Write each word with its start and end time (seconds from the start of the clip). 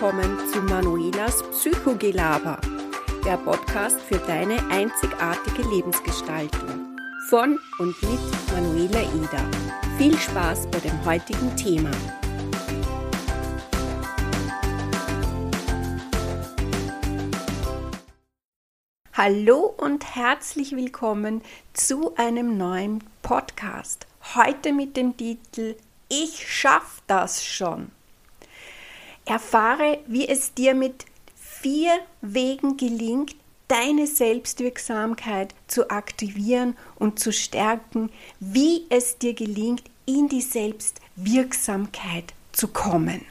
willkommen 0.00 0.38
zu 0.50 0.62
Manuelas 0.62 1.42
Psychogelaber, 1.50 2.58
der 3.22 3.36
Podcast 3.36 4.00
für 4.00 4.16
deine 4.16 4.56
einzigartige 4.70 5.60
Lebensgestaltung. 5.68 6.96
Von 7.28 7.58
und 7.78 8.02
mit 8.02 8.18
Manuela 8.50 9.02
Eder. 9.02 9.44
Viel 9.98 10.16
Spaß 10.16 10.70
bei 10.70 10.78
dem 10.78 11.04
heutigen 11.04 11.54
Thema. 11.54 11.90
Hallo 19.12 19.74
und 19.76 20.16
herzlich 20.16 20.74
willkommen 20.74 21.42
zu 21.74 22.14
einem 22.16 22.56
neuen 22.56 23.04
Podcast. 23.20 24.06
Heute 24.34 24.72
mit 24.72 24.96
dem 24.96 25.14
Titel 25.18 25.76
Ich 26.08 26.50
schaff 26.50 27.02
das 27.06 27.44
schon. 27.44 27.90
Erfahre, 29.30 30.00
wie 30.08 30.26
es 30.28 30.54
dir 30.54 30.74
mit 30.74 31.06
vier 31.36 31.92
Wegen 32.20 32.76
gelingt, 32.76 33.36
deine 33.68 34.08
Selbstwirksamkeit 34.08 35.54
zu 35.68 35.88
aktivieren 35.88 36.76
und 36.96 37.20
zu 37.20 37.32
stärken, 37.32 38.10
wie 38.40 38.86
es 38.90 39.18
dir 39.18 39.34
gelingt, 39.34 39.84
in 40.04 40.28
die 40.28 40.40
Selbstwirksamkeit 40.40 42.34
zu 42.50 42.66
kommen. 42.66 43.24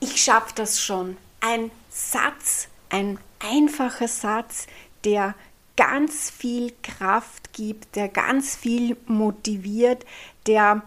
Ich 0.00 0.22
schaffe 0.22 0.54
das 0.54 0.80
schon. 0.82 1.18
Ein 1.40 1.70
Satz, 1.90 2.68
ein 2.88 3.18
einfacher 3.40 4.08
Satz, 4.08 4.66
der 5.04 5.34
ganz 5.76 6.30
viel 6.30 6.72
Kraft 6.82 7.52
gibt, 7.52 7.94
der 7.94 8.08
ganz 8.08 8.56
viel 8.56 8.96
motiviert, 9.06 10.06
der 10.46 10.82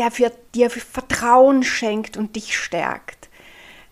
der 0.00 0.10
für 0.10 0.32
dir 0.54 0.70
Vertrauen 0.70 1.62
schenkt 1.62 2.16
und 2.16 2.34
dich 2.34 2.56
stärkt. 2.56 3.28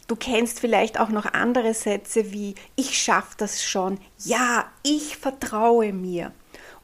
Du 0.06 0.16
kennst 0.16 0.58
vielleicht 0.58 0.98
auch 0.98 1.10
noch 1.10 1.26
andere 1.26 1.74
Sätze 1.74 2.32
wie 2.32 2.54
ich 2.76 2.96
schaffe 2.96 3.34
das 3.36 3.62
schon, 3.62 4.00
ja, 4.24 4.64
ich 4.82 5.18
vertraue 5.18 5.92
mir 5.92 6.32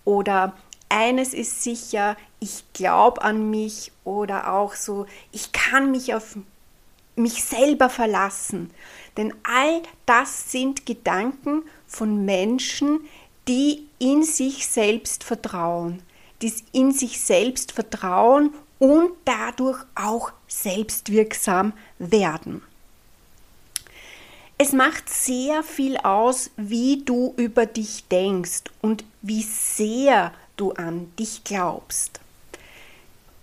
oder 0.04 0.54
eines 0.90 1.32
ist 1.32 1.62
sicher, 1.62 2.18
ich 2.38 2.64
glaube 2.74 3.22
an 3.22 3.48
mich 3.48 3.92
oder 4.04 4.52
auch 4.52 4.74
so, 4.74 5.06
ich 5.32 5.52
kann 5.52 5.90
mich 5.90 6.14
auf 6.14 6.36
mich 7.16 7.44
selber 7.44 7.88
verlassen. 7.88 8.72
Denn 9.16 9.32
all 9.42 9.80
das 10.04 10.52
sind 10.52 10.84
Gedanken 10.84 11.62
von 11.86 12.26
Menschen, 12.26 13.00
die 13.48 13.88
in 13.98 14.22
sich 14.22 14.66
selbst 14.66 15.24
vertrauen, 15.24 16.02
die 16.42 16.52
in 16.72 16.92
sich 16.92 17.22
selbst 17.22 17.72
vertrauen 17.72 18.52
und 18.84 19.12
dadurch 19.24 19.82
auch 19.94 20.30
selbstwirksam 20.46 21.72
werden. 21.98 22.60
Es 24.58 24.72
macht 24.72 25.08
sehr 25.08 25.62
viel 25.62 25.96
aus, 25.96 26.50
wie 26.58 27.02
du 27.02 27.32
über 27.38 27.64
dich 27.64 28.08
denkst 28.08 28.64
und 28.82 29.04
wie 29.22 29.40
sehr 29.40 30.34
du 30.58 30.72
an 30.72 31.10
dich 31.18 31.44
glaubst. 31.44 32.20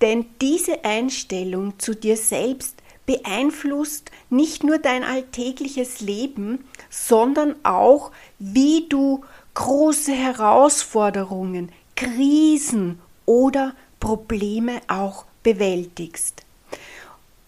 Denn 0.02 0.28
diese 0.42 0.86
Einstellung 0.86 1.80
zu 1.80 1.96
dir 1.96 2.18
selbst 2.18 2.76
beeinflusst 3.08 4.12
nicht 4.30 4.64
nur 4.64 4.78
dein 4.78 5.04
alltägliches 5.04 6.02
Leben, 6.02 6.64
sondern 6.92 7.56
auch, 7.64 8.12
wie 8.38 8.88
du 8.88 9.26
große 9.56 10.14
Herausforderungen, 10.14 11.72
Krisen 11.96 13.00
oder 13.26 13.74
Probleme 14.00 14.82
auch 14.88 15.26
bewältigst. 15.44 16.44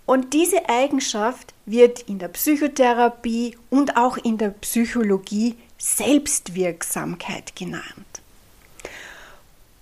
Und 0.05 0.33
diese 0.33 0.67
Eigenschaft 0.69 1.53
wird 1.65 2.01
in 2.01 2.19
der 2.19 2.27
Psychotherapie 2.27 3.57
und 3.69 3.95
auch 3.95 4.17
in 4.17 4.37
der 4.37 4.49
Psychologie 4.49 5.55
Selbstwirksamkeit 5.77 7.55
genannt. 7.55 8.21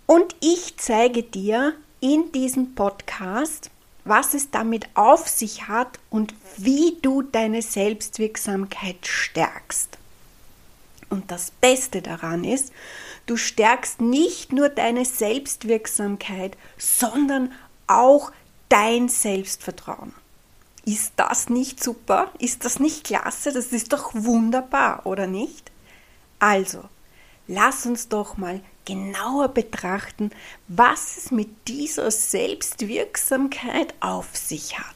Und 0.06 0.36
ich 0.42 0.78
zeige 0.78 1.24
dir 1.24 1.74
in 2.02 2.32
diesem 2.32 2.76
Podcast, 2.76 3.70
was 4.04 4.34
es 4.34 4.50
damit 4.52 4.88
auf 4.96 5.28
sich 5.28 5.68
hat 5.68 6.00
und 6.10 6.34
wie 6.58 6.98
du 7.02 7.22
deine 7.22 7.62
Selbstwirksamkeit 7.62 9.06
stärkst. 9.06 9.98
Und 11.10 11.30
das 11.30 11.52
Beste 11.52 12.02
daran 12.02 12.44
ist, 12.44 12.72
du 13.26 13.38
stärkst 13.38 14.02
nicht 14.02 14.54
nur 14.54 14.70
deine 14.70 15.06
Selbstwirksamkeit, 15.06 16.58
sondern 16.78 17.52
auch 18.00 18.32
dein 18.70 19.10
Selbstvertrauen. 19.10 20.14
Ist 20.86 21.14
das 21.18 21.50
nicht 21.50 21.84
super? 21.84 22.32
Ist 22.40 22.66
das 22.66 22.80
nicht 22.80 23.04
klasse? 23.04 23.52
Das 23.52 23.68
ist 23.68 23.94
doch 23.94 24.12
wunderbar, 24.14 25.06
oder 25.06 25.28
nicht? 25.28 25.72
Also, 26.40 26.84
lass 27.48 27.86
uns 27.86 28.08
doch 28.08 28.38
mal 28.38 28.62
genauer 28.86 29.50
betrachten, 29.50 30.32
was 30.68 31.18
es 31.18 31.32
mit 31.32 31.68
dieser 31.68 32.10
Selbstwirksamkeit 32.10 33.94
auf 34.00 34.36
sich 34.36 34.80
hat. 34.80 34.96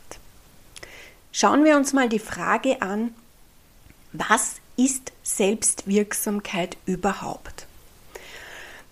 Schauen 1.31 1.63
wir 1.63 1.77
uns 1.77 1.93
mal 1.93 2.09
die 2.09 2.19
Frage 2.19 2.81
an, 2.81 3.13
was 4.11 4.55
ist 4.77 5.11
Selbstwirksamkeit 5.23 6.77
überhaupt? 6.85 7.54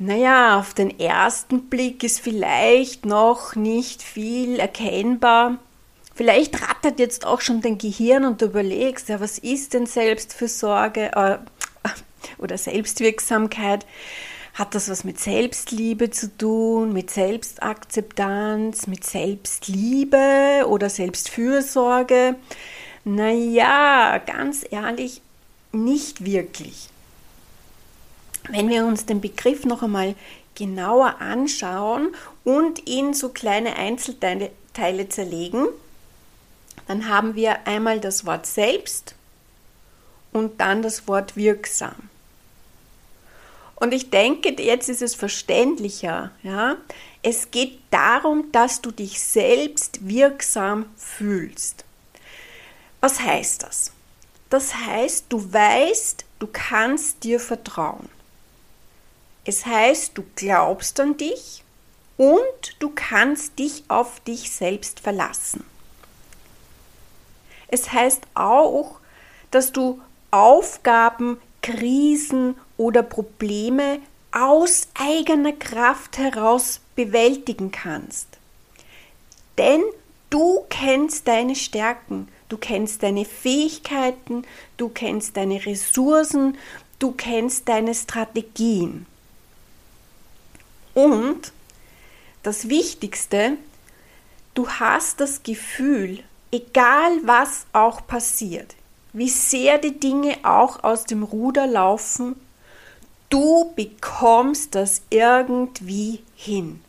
Naja, 0.05 0.59
auf 0.59 0.73
den 0.73 0.99
ersten 0.99 1.69
Blick 1.69 2.03
ist 2.03 2.19
vielleicht 2.19 3.05
noch 3.05 3.55
nicht 3.55 4.03
viel 4.03 4.59
erkennbar. 4.59 5.59
Vielleicht 6.13 6.61
rattert 6.61 6.99
jetzt 6.99 7.25
auch 7.25 7.39
schon 7.39 7.61
dein 7.61 7.77
Gehirn 7.77 8.25
und 8.25 8.41
du 8.41 8.47
überlegst, 8.47 9.07
ja, 9.07 9.21
was 9.21 9.37
ist 9.37 9.73
denn 9.73 9.85
Selbstfürsorge 9.85 11.11
äh, 11.15 11.37
oder 12.37 12.57
Selbstwirksamkeit? 12.57 13.85
Hat 14.55 14.75
das 14.75 14.89
was 14.89 15.05
mit 15.05 15.21
Selbstliebe 15.21 16.11
zu 16.11 16.37
tun, 16.37 16.91
mit 16.91 17.09
Selbstakzeptanz, 17.09 18.87
mit 18.87 19.05
Selbstliebe 19.05 20.65
oder 20.67 20.89
Selbstfürsorge? 20.89 22.35
Naja, 23.05 24.17
ganz 24.17 24.65
ehrlich, 24.69 25.21
nicht 25.71 26.25
wirklich. 26.25 26.89
Wenn 28.49 28.69
wir 28.69 28.85
uns 28.85 29.05
den 29.05 29.21
Begriff 29.21 29.65
noch 29.65 29.83
einmal 29.83 30.15
genauer 30.55 31.21
anschauen 31.21 32.13
und 32.43 32.79
in 32.87 33.13
so 33.13 33.29
kleine 33.29 33.75
Einzelteile 33.75 35.09
zerlegen, 35.09 35.67
dann 36.87 37.07
haben 37.07 37.35
wir 37.35 37.67
einmal 37.67 37.99
das 37.99 38.25
Wort 38.25 38.45
selbst 38.45 39.15
und 40.31 40.59
dann 40.59 40.81
das 40.81 41.07
Wort 41.07 41.35
wirksam. 41.35 41.95
Und 43.75 43.93
ich 43.93 44.09
denke, 44.09 44.61
jetzt 44.61 44.89
ist 44.89 45.01
es 45.01 45.15
verständlicher. 45.15 46.31
Ja? 46.41 46.77
Es 47.21 47.51
geht 47.51 47.79
darum, 47.91 48.51
dass 48.51 48.81
du 48.81 48.91
dich 48.91 49.21
selbst 49.21 50.07
wirksam 50.07 50.85
fühlst. 50.95 51.85
Was 53.01 53.19
heißt 53.19 53.63
das? 53.63 53.91
Das 54.49 54.75
heißt, 54.75 55.25
du 55.29 55.51
weißt, 55.51 56.25
du 56.39 56.47
kannst 56.51 57.23
dir 57.23 57.39
vertrauen. 57.39 58.07
Es 59.45 59.65
heißt, 59.65 60.17
du 60.17 60.23
glaubst 60.35 60.99
an 60.99 61.17
dich 61.17 61.63
und 62.17 62.75
du 62.79 62.91
kannst 62.93 63.59
dich 63.59 63.83
auf 63.89 64.19
dich 64.21 64.51
selbst 64.51 64.99
verlassen. 64.99 65.65
Es 67.67 67.91
heißt 67.91 68.21
auch, 68.35 68.99
dass 69.51 69.71
du 69.71 70.01
Aufgaben, 70.31 71.37
Krisen 71.61 72.55
oder 72.77 73.03
Probleme 73.03 73.99
aus 74.31 74.87
eigener 74.95 75.53
Kraft 75.53 76.17
heraus 76.17 76.81
bewältigen 76.95 77.71
kannst. 77.71 78.27
Denn 79.57 79.81
du 80.29 80.65
kennst 80.69 81.27
deine 81.27 81.55
Stärken, 81.55 82.27
du 82.49 82.57
kennst 82.57 83.03
deine 83.03 83.25
Fähigkeiten, 83.25 84.43
du 84.77 84.89
kennst 84.89 85.37
deine 85.37 85.63
Ressourcen, 85.65 86.57
du 86.99 87.11
kennst 87.11 87.69
deine 87.69 87.93
Strategien. 87.93 89.05
Und 90.93 91.51
das 92.43 92.69
Wichtigste, 92.69 93.57
du 94.53 94.67
hast 94.69 95.19
das 95.19 95.43
Gefühl, 95.43 96.23
egal 96.51 97.19
was 97.23 97.65
auch 97.73 98.05
passiert, 98.05 98.75
wie 99.13 99.29
sehr 99.29 99.77
die 99.77 99.99
Dinge 99.99 100.37
auch 100.43 100.83
aus 100.83 101.05
dem 101.05 101.23
Ruder 101.23 101.67
laufen, 101.67 102.35
du 103.29 103.73
bekommst 103.75 104.75
das 104.75 105.01
irgendwie 105.09 106.23
hin, 106.35 106.81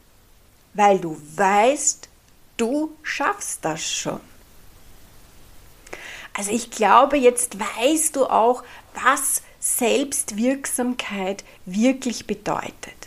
weil 0.75 0.99
du 0.99 1.17
weißt, 1.37 2.09
du 2.57 2.97
schaffst 3.03 3.65
das 3.65 3.83
schon. 3.83 4.21
Also 6.37 6.51
ich 6.51 6.71
glaube, 6.71 7.17
jetzt 7.17 7.57
weißt 7.59 8.17
du 8.17 8.27
auch, 8.27 8.65
was 8.95 9.43
Selbstwirksamkeit 9.61 11.45
wirklich 11.65 12.27
bedeutet. 12.27 13.04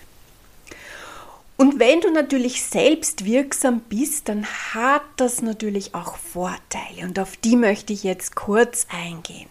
Und 1.58 1.80
wenn 1.80 2.02
du 2.02 2.12
natürlich 2.12 2.64
selbst 2.64 3.26
wirksam 3.26 3.80
bist, 3.82 4.30
dann 4.30 4.46
hat 4.46 5.02
das 5.18 5.42
natürlich 5.42 5.96
auch 5.96 6.16
Vorteile 6.18 7.04
und 7.04 7.18
auf 7.18 7.36
die 7.36 7.56
möchte 7.56 7.94
ich 7.94 8.04
jetzt 8.04 8.36
kurz 8.36 8.86
eingehen. 8.92 9.50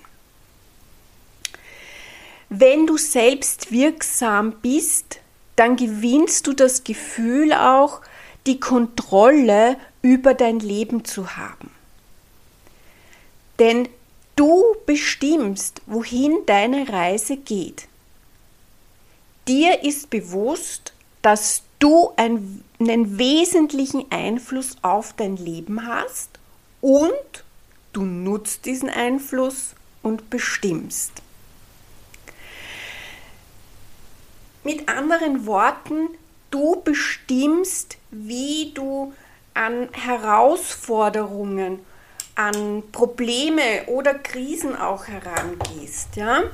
Wenn 2.49 2.87
du 2.87 2.97
selbst 2.97 3.73
wirksam 3.73 4.53
bist, 4.63 5.19
dann 5.57 5.75
gewinnst 5.75 6.47
du 6.47 6.53
das 6.53 6.85
Gefühl 6.85 7.53
auch, 7.53 8.03
die 8.47 8.61
Kontrolle 8.61 9.77
über 10.01 10.35
dein 10.35 10.61
Leben 10.61 11.05
zu 11.05 11.37
haben. 11.37 11.71
Denn 13.59 13.89
du 14.37 14.63
bestimmst, 14.85 15.83
wohin 15.87 16.37
deine 16.47 16.89
Reise 16.89 17.37
geht. 17.37 17.89
Dir 19.49 19.83
ist 19.83 20.11
bewusst, 20.11 20.93
dass 21.27 21.65
du 21.81 22.13
einen, 22.15 22.63
einen 22.79 23.19
wesentlichen 23.19 24.05
Einfluss 24.13 24.77
auf 24.83 25.13
dein 25.13 25.37
Leben 25.37 25.85
hast 25.85 26.39
und 26.81 27.43
du 27.93 28.03
nutzt 28.03 28.65
diesen 28.65 28.89
Einfluss 28.89 29.75
und 30.05 30.31
bestimmst. 30.31 31.11
Mit 34.63 34.89
anderen 34.89 35.47
Worten, 35.47 36.11
du 36.53 36.81
bestimmst, 36.85 37.99
wie 38.13 38.71
du 38.73 39.13
an 39.53 39.89
Herausforderungen, 39.95 41.81
an 42.37 42.85
Probleme 42.93 43.87
oder 43.89 44.15
Krisen 44.15 44.77
auch 44.77 45.09
herangehst. 45.09 46.15
Ja? 46.15 46.45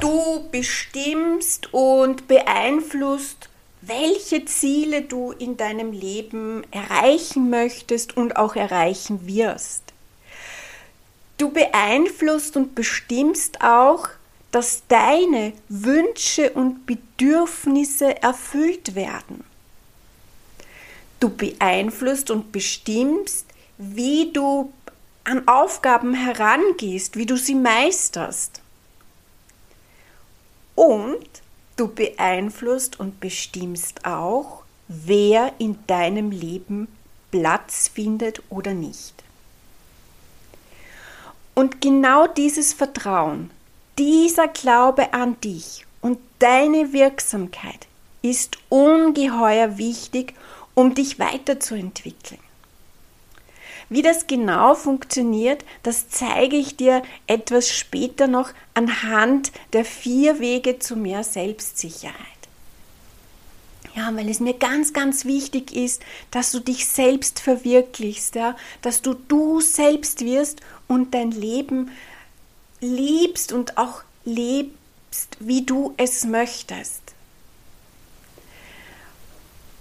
Du 0.00 0.48
bestimmst 0.50 1.72
und 1.72 2.28
beeinflusst, 2.28 3.48
welche 3.80 4.44
Ziele 4.44 5.02
du 5.02 5.32
in 5.32 5.56
deinem 5.56 5.92
Leben 5.92 6.62
erreichen 6.70 7.50
möchtest 7.50 8.16
und 8.16 8.36
auch 8.36 8.54
erreichen 8.54 9.26
wirst. 9.26 9.82
Du 11.38 11.50
beeinflusst 11.50 12.56
und 12.56 12.74
bestimmst 12.74 13.62
auch, 13.62 14.08
dass 14.50 14.82
deine 14.88 15.52
Wünsche 15.68 16.50
und 16.50 16.86
Bedürfnisse 16.86 18.22
erfüllt 18.22 18.94
werden. 18.94 19.44
Du 21.20 21.28
beeinflusst 21.28 22.30
und 22.30 22.52
bestimmst, 22.52 23.46
wie 23.78 24.32
du 24.32 24.72
an 25.24 25.46
Aufgaben 25.48 26.14
herangehst, 26.14 27.16
wie 27.16 27.26
du 27.26 27.36
sie 27.36 27.54
meisterst. 27.54 28.62
Und 30.78 31.26
du 31.74 31.88
beeinflusst 31.88 33.00
und 33.00 33.18
bestimmst 33.18 34.06
auch, 34.06 34.62
wer 34.86 35.52
in 35.58 35.76
deinem 35.88 36.30
Leben 36.30 36.86
Platz 37.32 37.88
findet 37.88 38.40
oder 38.48 38.74
nicht. 38.74 39.24
Und 41.56 41.80
genau 41.80 42.28
dieses 42.28 42.74
Vertrauen, 42.74 43.50
dieser 43.98 44.46
Glaube 44.46 45.12
an 45.14 45.40
dich 45.40 45.84
und 46.00 46.20
deine 46.38 46.92
Wirksamkeit 46.92 47.88
ist 48.22 48.56
ungeheuer 48.68 49.78
wichtig, 49.78 50.34
um 50.74 50.94
dich 50.94 51.18
weiterzuentwickeln. 51.18 52.38
Wie 53.90 54.02
das 54.02 54.26
genau 54.26 54.74
funktioniert, 54.74 55.64
das 55.82 56.10
zeige 56.10 56.56
ich 56.56 56.76
dir 56.76 57.02
etwas 57.26 57.70
später 57.70 58.26
noch 58.26 58.50
anhand 58.74 59.50
der 59.72 59.84
vier 59.84 60.40
Wege 60.40 60.78
zu 60.78 60.94
mehr 60.94 61.24
Selbstsicherheit. 61.24 62.14
Ja, 63.96 64.14
weil 64.14 64.28
es 64.28 64.40
mir 64.40 64.54
ganz, 64.54 64.92
ganz 64.92 65.24
wichtig 65.24 65.74
ist, 65.74 66.02
dass 66.30 66.52
du 66.52 66.60
dich 66.60 66.86
selbst 66.86 67.40
verwirklichst, 67.40 68.34
ja, 68.34 68.56
dass 68.82 69.02
du 69.02 69.14
du 69.14 69.60
selbst 69.60 70.24
wirst 70.24 70.60
und 70.86 71.14
dein 71.14 71.30
Leben 71.30 71.90
liebst 72.80 73.52
und 73.52 73.78
auch 73.78 74.02
lebst, 74.24 75.36
wie 75.40 75.62
du 75.62 75.94
es 75.96 76.24
möchtest. 76.24 77.02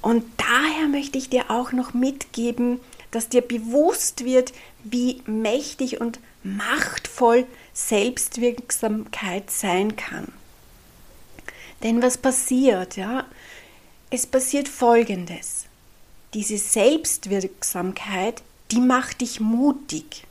Und 0.02 0.24
daher 0.38 0.88
möchte 0.88 1.18
ich 1.18 1.30
dir 1.30 1.52
auch 1.52 1.74
noch 1.74 1.94
mitgeben, 1.94 2.80
dass 3.12 3.30
dir 3.30 3.42
bewusst 3.42 4.26
wird, 4.26 4.54
wie 4.84 5.22
mächtig 5.26 6.02
und 6.02 6.20
machtvoll 6.44 7.46
Selbstwirksamkeit 7.74 9.52
sein 9.52 9.96
kann. 9.96 10.32
Denn 11.84 12.02
was 12.02 12.18
passiert, 12.18 12.98
ja? 12.98 13.26
Es 14.10 14.26
passiert 14.26 14.68
folgendes. 14.68 15.66
Diese 16.34 16.58
Selbstwirksamkeit, 16.58 18.42
die 18.72 18.80
macht 18.80 19.22
dich 19.22 19.40
mutig. 19.40 20.26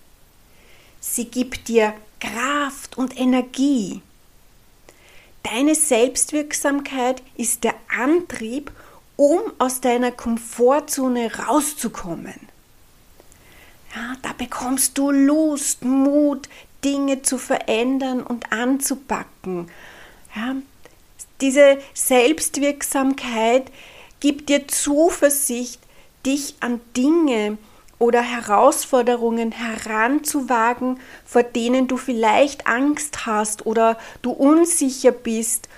Sie 1.00 1.26
gibt 1.26 1.68
dir 1.68 1.94
Kraft 2.20 2.98
und 2.98 3.18
Energie. 3.18 4.00
Deine 5.42 5.74
Selbstwirksamkeit 5.74 7.22
ist 7.36 7.64
der 7.64 7.74
Antrieb, 7.96 8.72
um 9.16 9.40
aus 9.58 9.80
deiner 9.80 10.10
Komfortzone 10.10 11.32
rauszukommen. 11.36 12.48
Ja, 13.96 14.12
da 14.20 14.34
bekommst 14.36 14.98
du 14.98 15.10
Lust, 15.10 15.82
Mut, 15.82 16.50
Dinge 16.84 17.22
zu 17.22 17.38
verändern 17.38 18.22
und 18.22 18.52
anzupacken. 18.52 19.70
Ja, 20.34 20.54
diese 21.40 21.78
Selbstwirksamkeit 21.94 23.72
gibt 24.20 24.50
dir 24.50 24.68
Zuversicht, 24.68 25.80
dich 26.26 26.56
an 26.60 26.82
Dinge 26.94 27.56
oder 27.98 28.20
Herausforderungen 28.20 29.52
heranzuwagen, 29.52 31.00
vor 31.24 31.42
denen 31.42 31.88
du 31.88 31.96
vielleicht 31.96 32.66
Angst 32.66 33.24
hast 33.24 33.64
oder 33.64 33.96
du 34.20 34.30
unsicher 34.32 35.12
bist 35.12 35.70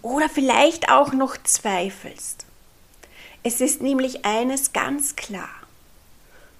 oder 0.00 0.28
vielleicht 0.28 0.90
auch 0.90 1.12
noch 1.12 1.36
zweifelst. 1.42 2.46
Es 3.42 3.60
ist 3.60 3.82
nämlich 3.82 4.24
eines 4.24 4.72
ganz 4.72 5.16
klar. 5.16 5.63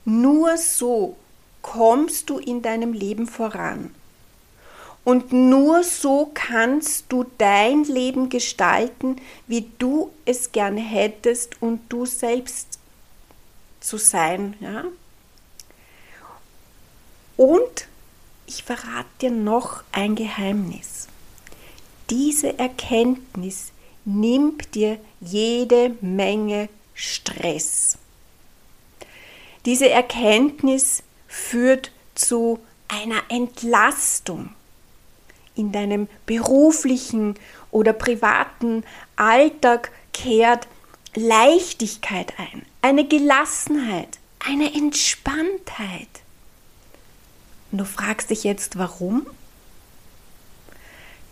Nur 0.04 0.56
so 0.58 1.16
kommst 1.62 2.28
du 2.30 2.38
in 2.38 2.62
deinem 2.62 2.92
Leben 2.92 3.26
voran. 3.26 3.94
Und 5.04 5.32
nur 5.32 5.84
so 5.84 6.30
kannst 6.32 7.06
du 7.10 7.26
dein 7.36 7.84
Leben 7.84 8.30
gestalten, 8.30 9.16
wie 9.46 9.70
du 9.78 10.10
es 10.24 10.52
gerne 10.52 10.80
hättest 10.80 11.60
und 11.60 11.80
du 11.90 12.06
selbst 12.06 12.78
zu 13.80 13.98
sein. 13.98 14.56
Ja? 14.60 14.84
Und 17.36 17.86
ich 18.46 18.62
verrate 18.62 19.08
dir 19.20 19.30
noch 19.30 19.84
ein 19.92 20.14
Geheimnis. 20.14 21.08
Diese 22.08 22.58
Erkenntnis 22.58 23.72
nimmt 24.04 24.74
dir 24.74 24.98
jede 25.20 25.96
Menge 26.00 26.68
Stress. 26.94 27.98
Diese 29.64 29.88
Erkenntnis 29.88 31.02
führt 31.26 31.90
zu 32.14 32.60
einer 32.88 33.22
Entlastung 33.28 34.50
in 35.54 35.72
deinem 35.72 36.08
beruflichen 36.26 37.34
oder 37.70 37.92
privaten 37.92 38.84
Alltag 39.16 39.90
kehrt 40.12 40.66
Leichtigkeit 41.14 42.34
ein, 42.38 42.66
eine 42.82 43.06
Gelassenheit, 43.06 44.18
eine 44.44 44.74
Entspanntheit. 44.74 46.08
Und 47.70 47.78
du 47.78 47.84
fragst 47.84 48.30
dich 48.30 48.44
jetzt, 48.44 48.78
warum? 48.78 49.26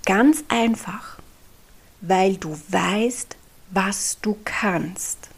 Ganz 0.05 0.45
einfach, 0.49 1.19
weil 2.01 2.37
du 2.37 2.59
weißt, 2.69 3.37
was 3.71 4.19
du 4.21 4.37
kannst. 4.45 5.29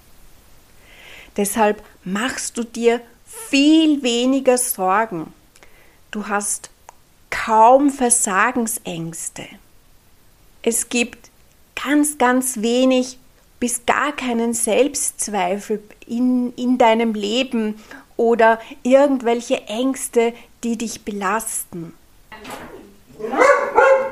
Deshalb 1.37 1.83
machst 2.05 2.57
du 2.59 2.65
dir 2.65 3.01
viel 3.25 4.03
weniger 4.03 4.59
Sorgen. 4.59 5.33
Du 6.11 6.29
hast 6.29 6.71
kaum 7.31 7.91
Versagensängste. 7.91 9.45
Es 10.63 10.89
gibt 10.89 11.31
ganz, 11.83 12.17
ganz 12.19 12.59
wenig 12.63 13.19
bis 13.61 13.87
gar 13.87 14.13
keinen 14.13 14.55
Selbstzweifel 14.55 15.83
in, 16.07 16.53
in 16.55 16.79
deinem 16.79 17.15
Leben 17.15 17.81
oder 18.17 18.61
irgendwelche 18.83 19.63
Ängste, 19.63 20.33
die 20.63 20.79
dich 20.79 21.03
belasten. 21.03 21.95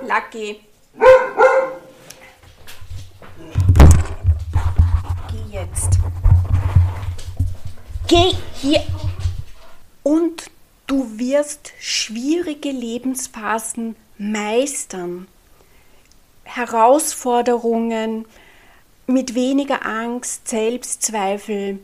Lucky. 0.03 0.61
Geh 8.09 8.35
hier. 8.55 8.83
Und 10.03 10.51
du 10.87 11.19
wirst 11.19 11.73
schwierige 11.81 12.71
Lebensphasen 12.71 13.97
meistern. 14.19 15.29
Herausforderungen, 16.45 18.27
mit 19.07 19.35
weniger 19.35 19.85
Angst 19.85 20.49
Selbstzweifel 20.49 21.79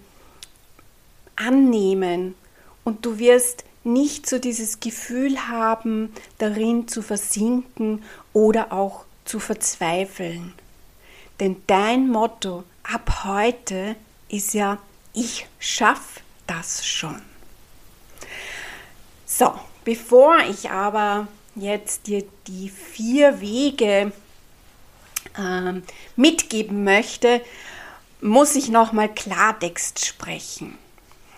annehmen 1.37 2.35
und 2.85 3.05
du 3.05 3.19
wirst 3.19 3.65
nicht 3.85 4.29
so 4.29 4.39
dieses 4.39 4.81
Gefühl 4.81 5.49
haben, 5.49 6.13
darin 6.39 6.89
zu 6.89 7.03
versinken 7.03 8.03
oder 8.33 8.73
auch 8.73 9.05
zu 9.25 9.41
verzweifeln. 9.41 10.55
Denn 11.41 11.57
dein 11.67 12.09
Motto 12.09 12.65
ab 12.83 13.25
heute 13.25 13.95
ist 14.29 14.55
ja, 14.55 14.79
ich 15.13 15.47
schaffe 15.59 16.21
das 16.47 16.87
schon. 16.87 17.21
So, 19.27 19.53
bevor 19.85 20.39
ich 20.41 20.71
aber 20.71 21.29
jetzt 21.55 22.07
dir 22.07 22.25
die 22.47 22.71
vier 22.71 23.41
Wege 23.41 24.13
äh, 25.37 25.73
mitgeben 26.17 26.85
möchte, 26.85 27.41
muss 28.21 28.57
ich 28.57 28.69
nochmal 28.69 29.13
Klartext 29.13 30.05
sprechen. 30.05 30.77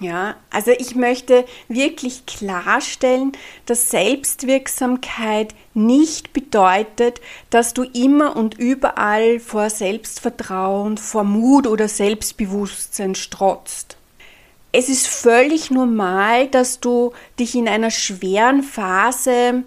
Ja, 0.00 0.36
also 0.48 0.70
ich 0.70 0.94
möchte 0.94 1.44
wirklich 1.68 2.24
klarstellen, 2.24 3.32
dass 3.66 3.90
Selbstwirksamkeit 3.90 5.54
nicht 5.74 6.32
bedeutet, 6.32 7.20
dass 7.50 7.74
du 7.74 7.82
immer 7.82 8.34
und 8.34 8.58
überall 8.58 9.38
vor 9.40 9.68
Selbstvertrauen, 9.68 10.96
vor 10.96 11.24
Mut 11.24 11.66
oder 11.66 11.86
Selbstbewusstsein 11.86 13.14
strotzt. 13.14 13.98
Es 14.72 14.88
ist 14.88 15.06
völlig 15.06 15.70
normal, 15.70 16.48
dass 16.48 16.80
du 16.80 17.12
dich 17.38 17.54
in 17.54 17.68
einer 17.68 17.90
schweren 17.90 18.62
Phase 18.62 19.64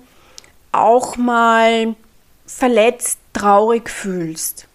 auch 0.72 1.16
mal 1.16 1.94
verletzt, 2.48 3.20
traurig 3.34 3.88
fühlst. 3.88 4.68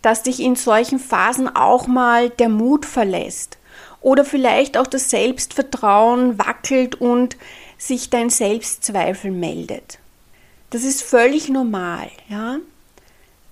Dass 0.00 0.22
dich 0.22 0.38
in 0.38 0.54
solchen 0.54 1.00
Phasen 1.00 1.48
auch 1.48 1.88
mal 1.88 2.30
der 2.30 2.48
Mut 2.48 2.86
verlässt 2.86 3.58
oder 4.02 4.24
vielleicht 4.24 4.76
auch 4.76 4.86
das 4.86 5.10
Selbstvertrauen 5.10 6.38
wackelt 6.38 7.00
und 7.00 7.36
sich 7.78 8.10
dein 8.10 8.30
Selbstzweifel 8.30 9.30
meldet. 9.30 9.98
Das 10.70 10.84
ist 10.84 11.02
völlig 11.02 11.48
normal, 11.48 12.10
ja? 12.28 12.58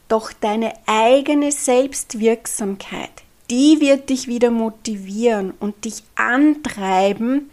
Doch 0.09 0.33
deine 0.33 0.73
eigene 0.87 1.53
Selbstwirksamkeit, 1.53 3.11
die 3.49 3.81
wird 3.81 4.11
dich 4.11 4.27
wieder 4.27 4.51
motivieren 4.51 5.53
und 5.61 5.85
dich 5.85 6.03
antreiben, 6.17 7.51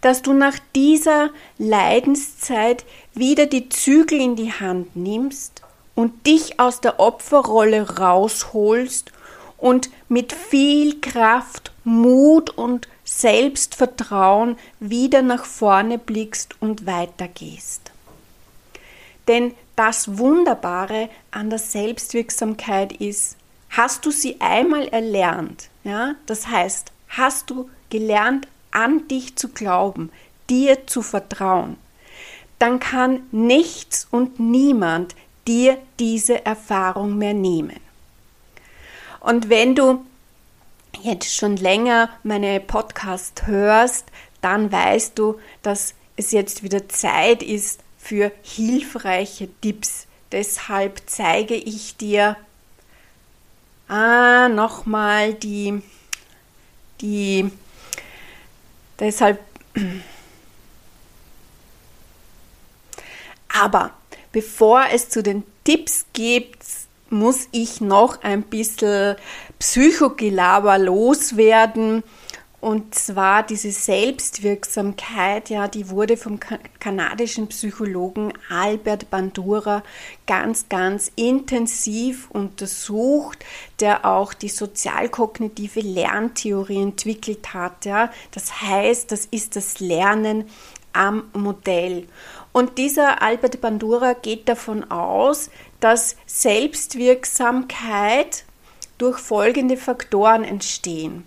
dass 0.00 0.22
du 0.22 0.32
nach 0.32 0.56
dieser 0.74 1.30
Leidenszeit 1.58 2.84
wieder 3.14 3.46
die 3.46 3.68
Zügel 3.68 4.20
in 4.20 4.36
die 4.36 4.52
Hand 4.52 4.94
nimmst 4.94 5.62
und 5.96 6.26
dich 6.26 6.60
aus 6.60 6.80
der 6.80 7.00
Opferrolle 7.00 7.98
rausholst 7.98 9.10
und 9.58 9.90
mit 10.08 10.32
viel 10.32 11.00
Kraft 11.00 11.72
Mut 11.84 12.50
und 12.50 12.88
Selbstvertrauen 13.04 14.56
wieder 14.80 15.22
nach 15.22 15.44
vorne 15.44 15.98
blickst 15.98 16.56
und 16.60 16.86
weitergehst. 16.86 17.92
Denn 19.28 19.54
das 19.76 20.18
Wunderbare 20.18 21.08
an 21.30 21.50
der 21.50 21.58
Selbstwirksamkeit 21.58 22.92
ist, 22.92 23.36
hast 23.70 24.06
du 24.06 24.10
sie 24.10 24.40
einmal 24.40 24.88
erlernt, 24.88 25.68
ja, 25.84 26.14
das 26.26 26.48
heißt, 26.48 26.92
hast 27.08 27.50
du 27.50 27.68
gelernt, 27.90 28.48
an 28.70 29.08
dich 29.08 29.36
zu 29.36 29.48
glauben, 29.48 30.10
dir 30.50 30.86
zu 30.86 31.02
vertrauen, 31.02 31.76
dann 32.58 32.80
kann 32.80 33.22
nichts 33.30 34.06
und 34.10 34.40
niemand 34.40 35.14
dir 35.46 35.78
diese 35.98 36.44
Erfahrung 36.44 37.16
mehr 37.18 37.34
nehmen. 37.34 37.85
Und 39.26 39.48
wenn 39.48 39.74
du 39.74 40.06
jetzt 41.02 41.34
schon 41.34 41.56
länger 41.56 42.10
meine 42.22 42.60
Podcast 42.60 43.48
hörst, 43.48 44.04
dann 44.40 44.70
weißt 44.70 45.18
du, 45.18 45.40
dass 45.62 45.94
es 46.14 46.30
jetzt 46.30 46.62
wieder 46.62 46.88
Zeit 46.88 47.42
ist 47.42 47.80
für 47.98 48.30
hilfreiche 48.42 49.48
Tipps. 49.60 50.06
Deshalb 50.30 51.02
zeige 51.06 51.56
ich 51.56 51.96
dir 51.96 52.36
ah, 53.88 54.48
nochmal 54.48 55.34
die, 55.34 55.82
die, 57.00 57.50
deshalb, 59.00 59.40
aber 63.48 63.90
bevor 64.30 64.84
es 64.92 65.08
zu 65.08 65.20
den 65.20 65.42
Tipps 65.64 66.06
gibt, 66.12 66.85
muss 67.10 67.48
ich 67.52 67.80
noch 67.80 68.22
ein 68.22 68.42
bisschen 68.42 69.16
Psychogelaber 69.58 70.78
loswerden. 70.78 72.02
Und 72.58 72.94
zwar 72.94 73.44
diese 73.44 73.70
Selbstwirksamkeit, 73.70 75.50
ja, 75.50 75.68
die 75.68 75.90
wurde 75.90 76.16
vom 76.16 76.40
kanadischen 76.80 77.46
Psychologen 77.48 78.32
Albert 78.48 79.08
Bandura 79.10 79.84
ganz, 80.26 80.68
ganz 80.68 81.12
intensiv 81.14 82.28
untersucht, 82.30 83.44
der 83.78 84.04
auch 84.04 84.34
die 84.34 84.48
sozialkognitive 84.48 85.80
Lerntheorie 85.80 86.82
entwickelt 86.82 87.54
hat. 87.54 87.84
Ja. 87.84 88.10
Das 88.32 88.62
heißt, 88.62 89.12
das 89.12 89.26
ist 89.26 89.54
das 89.54 89.78
Lernen 89.78 90.46
am 90.92 91.24
Modell. 91.34 92.08
Und 92.52 92.78
dieser 92.78 93.20
Albert 93.20 93.60
Bandura 93.60 94.14
geht 94.14 94.48
davon 94.48 94.90
aus, 94.90 95.50
dass 95.80 96.16
Selbstwirksamkeit 96.26 98.44
durch 98.98 99.18
folgende 99.18 99.76
Faktoren 99.76 100.44
entstehen. 100.44 101.24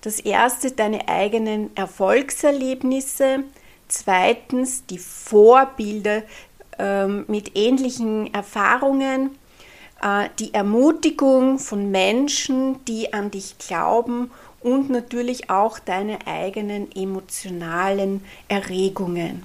Das 0.00 0.20
erste, 0.20 0.72
deine 0.72 1.08
eigenen 1.08 1.76
Erfolgserlebnisse. 1.76 3.44
Zweitens, 3.88 4.86
die 4.86 4.98
Vorbilder 4.98 6.22
ähm, 6.78 7.24
mit 7.28 7.56
ähnlichen 7.56 8.32
Erfahrungen. 8.32 9.36
Äh, 10.02 10.30
die 10.38 10.54
Ermutigung 10.54 11.58
von 11.58 11.90
Menschen, 11.90 12.82
die 12.86 13.12
an 13.12 13.30
dich 13.30 13.58
glauben. 13.58 14.30
Und 14.60 14.90
natürlich 14.90 15.50
auch 15.50 15.78
deine 15.78 16.26
eigenen 16.26 16.94
emotionalen 16.94 18.24
Erregungen. 18.48 19.42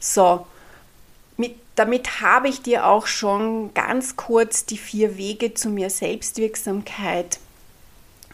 So, 0.00 0.46
damit 1.74 2.20
habe 2.20 2.48
ich 2.48 2.62
dir 2.62 2.86
auch 2.86 3.06
schon 3.06 3.72
ganz 3.74 4.16
kurz 4.16 4.66
die 4.66 4.78
vier 4.78 5.16
Wege 5.16 5.54
zu 5.54 5.70
mehr 5.70 5.90
Selbstwirksamkeit 5.90 7.38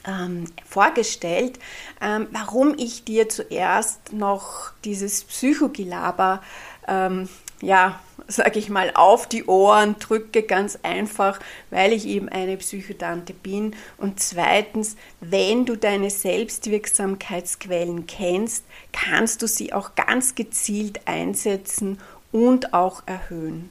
ähm, 0.06 0.46
vorgestellt. 0.68 1.58
Ähm, 2.00 2.26
warum 2.32 2.74
ich 2.76 3.04
dir 3.04 3.28
zuerst 3.28 4.12
noch 4.12 4.72
dieses 4.84 5.24
Psychogelaber, 5.24 6.42
ähm, 6.86 7.28
ja, 7.60 8.00
sage 8.28 8.58
ich 8.58 8.68
mal, 8.70 8.92
auf 8.94 9.26
die 9.26 9.44
Ohren 9.44 9.98
drücke, 9.98 10.42
ganz 10.42 10.78
einfach, 10.82 11.40
weil 11.70 11.92
ich 11.92 12.06
eben 12.06 12.28
eine 12.28 12.56
Psychodante 12.56 13.32
bin. 13.32 13.74
Und 13.96 14.20
zweitens, 14.20 14.96
wenn 15.20 15.64
du 15.66 15.76
deine 15.76 16.10
Selbstwirksamkeitsquellen 16.10 18.06
kennst, 18.06 18.64
kannst 18.92 19.42
du 19.42 19.48
sie 19.48 19.72
auch 19.72 19.94
ganz 19.94 20.34
gezielt 20.34 21.00
einsetzen 21.06 21.98
und 22.32 22.74
auch 22.74 23.02
erhöhen. 23.06 23.70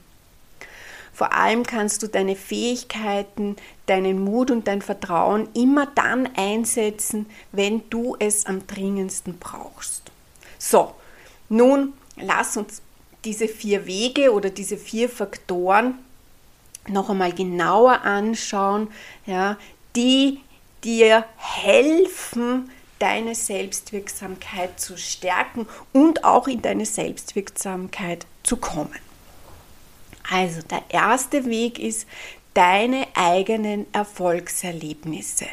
Vor 1.13 1.33
allem 1.33 1.63
kannst 1.63 2.03
du 2.03 2.07
deine 2.07 2.35
Fähigkeiten, 2.35 3.55
deinen 3.87 4.23
Mut 4.23 4.51
und 4.51 4.67
dein 4.67 4.83
Vertrauen 4.83 5.49
immer 5.55 5.87
dann 5.87 6.29
einsetzen, 6.35 7.25
wenn 7.51 7.89
du 7.89 8.15
es 8.19 8.45
am 8.45 8.67
dringendsten 8.67 9.39
brauchst. 9.39 10.11
So, 10.59 10.93
nun 11.49 11.93
lass 12.17 12.55
uns 12.55 12.83
diese 13.25 13.47
vier 13.47 13.87
Wege 13.87 14.31
oder 14.31 14.51
diese 14.51 14.77
vier 14.77 15.09
Faktoren 15.09 15.97
noch 16.87 17.09
einmal 17.09 17.33
genauer 17.33 18.01
anschauen, 18.01 18.89
ja, 19.25 19.57
die 19.95 20.39
dir 20.83 21.25
helfen, 21.35 22.69
deine 22.99 23.35
Selbstwirksamkeit 23.35 24.79
zu 24.79 24.97
stärken 24.97 25.67
und 25.93 26.23
auch 26.23 26.47
in 26.47 26.61
deine 26.61 26.85
Selbstwirksamkeit 26.85 28.25
zu 28.43 28.57
kommen. 28.57 28.99
Also 30.29 30.61
der 30.61 30.83
erste 30.89 31.45
Weg 31.45 31.79
ist 31.79 32.07
deine 32.53 33.07
eigenen 33.13 33.85
Erfolgserlebnisse. 33.93 35.45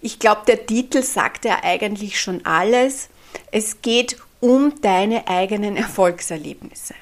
Ich 0.00 0.18
glaube, 0.18 0.42
der 0.46 0.66
Titel 0.66 1.02
sagt 1.02 1.44
ja 1.44 1.60
eigentlich 1.62 2.20
schon 2.20 2.44
alles. 2.46 3.08
Es 3.50 3.82
geht 3.82 4.18
um 4.40 4.80
deine 4.80 5.26
eigenen 5.28 5.76
Erfolgserlebnisse. 5.76 6.94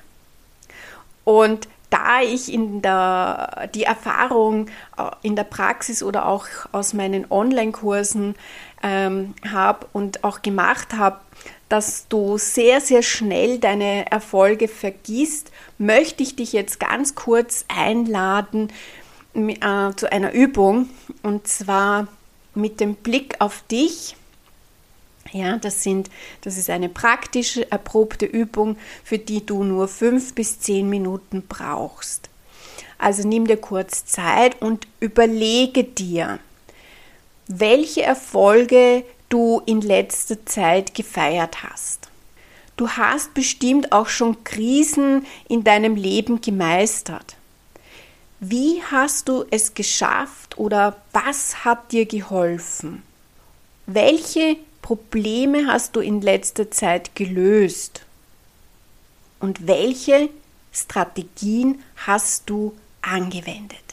Und 1.25 1.69
da 1.91 2.23
ich 2.23 2.53
in 2.53 2.81
der, 2.81 3.69
die 3.75 3.83
Erfahrung 3.83 4.69
äh, 4.97 5.11
in 5.23 5.37
der 5.37 5.45
Praxis 5.45 6.03
oder 6.03 6.27
auch 6.27 6.47
aus 6.73 6.95
meinen 6.95 7.31
Online-Kursen 7.31 8.35
ähm, 8.83 9.35
habe 9.51 9.87
und 9.93 10.25
auch 10.25 10.43
gemacht 10.43 10.95
habe, 10.95 11.21
dass 11.69 12.07
du 12.09 12.37
sehr, 12.37 12.81
sehr 12.81 13.03
schnell 13.03 13.59
deine 13.59 14.11
Erfolge 14.11 14.69
vergisst, 14.69 15.51
möchte 15.79 16.23
ich 16.23 16.37
dich 16.37 16.53
jetzt 16.53 16.79
ganz 16.79 17.15
kurz 17.15 17.65
einladen, 17.69 18.71
äh, 19.35 19.93
zu 19.97 20.13
einer 20.13 20.33
Übung 20.33 20.91
und 21.23 21.49
zwar 21.49 22.09
mit 22.55 22.81
dem 22.81 22.95
Blick 22.95 23.37
auf 23.39 23.63
dich. 23.71 24.17
Ja, 25.33 25.57
das 25.57 25.83
sind, 25.83 26.11
das 26.43 26.59
ist 26.59 26.69
eine 26.69 26.91
praktische, 26.91 27.71
erprobte 27.71 28.27
Übung, 28.27 28.77
für 29.03 29.19
die 29.19 29.47
du 29.47 29.65
nur 29.65 29.89
fünf 29.89 30.35
bis 30.35 30.61
zehn 30.61 30.91
Minuten 30.91 31.45
brauchst. 31.49 32.29
Also 32.99 33.27
nimm 33.27 33.47
dir 33.47 33.57
kurz 33.57 34.05
Zeit 34.05 34.61
und 34.61 34.87
überlege 35.01 35.85
dir, 35.85 36.39
welche 37.47 38.03
Erfolge 38.03 39.05
du 39.29 39.63
in 39.67 39.81
letzter 39.81 40.45
Zeit 40.47 40.95
gefeiert 40.95 41.63
hast. 41.63 42.09
Du 42.77 42.89
hast 42.89 43.35
bestimmt 43.35 43.93
auch 43.93 44.09
schon 44.09 44.45
Krisen 44.45 45.27
in 45.49 45.65
deinem 45.65 45.97
Leben 45.97 46.41
gemeistert. 46.41 47.37
Wie 48.41 48.83
hast 48.91 49.29
du 49.29 49.45
es 49.51 49.75
geschafft 49.75 50.59
oder 50.59 50.97
was 51.13 51.65
hat 51.65 51.93
dir 51.93 52.07
geholfen? 52.07 53.03
Welche 53.87 54.57
Probleme 54.81 55.67
hast 55.67 55.95
du 55.97 56.01
in 56.01 56.21
letzter 56.21 56.71
Zeit 56.71 57.15
gelöst? 57.15 58.05
Und 59.39 59.67
welche 59.67 60.29
Strategien 60.73 61.83
hast 62.07 62.51
du 62.51 62.75
angewendet? 63.01 63.92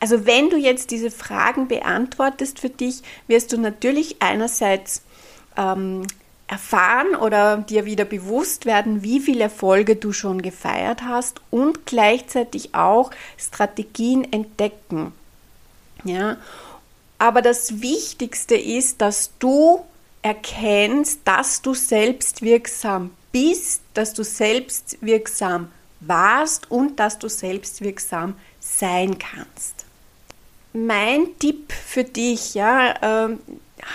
Also 0.00 0.26
wenn 0.26 0.50
du 0.50 0.56
jetzt 0.56 0.90
diese 0.90 1.10
Fragen 1.10 1.68
beantwortest 1.68 2.60
für 2.60 2.70
dich, 2.70 3.02
wirst 3.26 3.52
du 3.52 3.58
natürlich 3.58 4.22
einerseits 4.22 5.02
ähm, 5.56 6.06
erfahren 6.46 7.14
oder 7.14 7.58
dir 7.58 7.84
wieder 7.84 8.04
bewusst 8.04 8.64
werden, 8.64 9.02
wie 9.02 9.20
viele 9.20 9.44
Erfolge 9.44 9.96
du 9.96 10.12
schon 10.12 10.40
gefeiert 10.40 11.02
hast 11.02 11.40
und 11.50 11.84
gleichzeitig 11.84 12.74
auch 12.74 13.10
Strategien 13.36 14.32
entdecken. 14.32 15.12
Ja, 16.04 16.36
aber 17.18 17.42
das 17.42 17.82
Wichtigste 17.82 18.54
ist, 18.54 19.00
dass 19.00 19.32
du 19.38 19.84
erkennst, 20.22 21.20
dass 21.24 21.60
du 21.60 21.74
selbstwirksam 21.74 23.10
bist, 23.32 23.82
dass 23.94 24.14
du 24.14 24.22
selbstwirksam 24.22 25.70
warst 26.00 26.70
und 26.70 26.98
dass 26.98 27.18
du 27.18 27.28
selbstwirksam 27.28 28.36
sein 28.60 29.18
kannst. 29.18 29.87
Mein 30.72 31.38
Tipp 31.38 31.72
für 31.72 32.04
dich, 32.04 32.54
ja, 32.54 33.26
äh, 33.26 33.36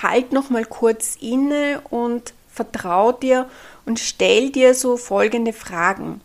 halt 0.01 0.31
noch 0.31 0.49
mal 0.49 0.65
kurz 0.65 1.17
inne 1.19 1.81
und 1.89 2.33
vertrau 2.51 3.11
dir 3.11 3.49
und 3.85 3.99
stell 3.99 4.49
dir 4.49 4.73
so 4.73 4.97
folgende 4.97 5.53
Fragen. 5.53 6.21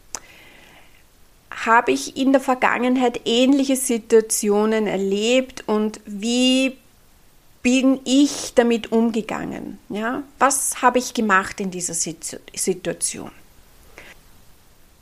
Habe 1.50 1.92
ich 1.92 2.16
in 2.16 2.32
der 2.32 2.40
Vergangenheit 2.40 3.22
ähnliche 3.24 3.76
Situationen 3.76 4.86
erlebt 4.86 5.64
und 5.66 6.00
wie 6.06 6.76
bin 7.62 8.00
ich 8.04 8.54
damit 8.54 8.92
umgegangen? 8.92 9.78
Ja? 9.88 10.22
Was 10.38 10.80
habe 10.82 10.98
ich 10.98 11.14
gemacht 11.14 11.60
in 11.60 11.70
dieser 11.70 11.94
Situation? 11.94 13.32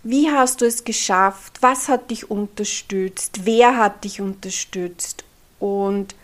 Wie 0.03 0.31
hast 0.31 0.61
du 0.61 0.65
es 0.65 0.85
geschafft? 0.85 1.59
Was 1.61 1.88
hat 1.88 2.11
dich 2.11 2.31
unterstützt? 2.31 3.41
Wer 3.45 3.76
hat 3.76 4.05
dich 4.05 4.21
unterstützt? 4.21 5.25
Und 5.59 6.15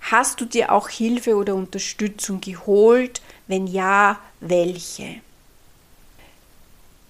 hast 0.00 0.40
du 0.40 0.44
dir 0.44 0.72
auch 0.72 0.88
Hilfe 0.88 1.36
oder 1.36 1.54
Unterstützung 1.54 2.40
geholt? 2.40 3.20
Wenn 3.46 3.66
ja, 3.66 4.18
welche? 4.40 5.20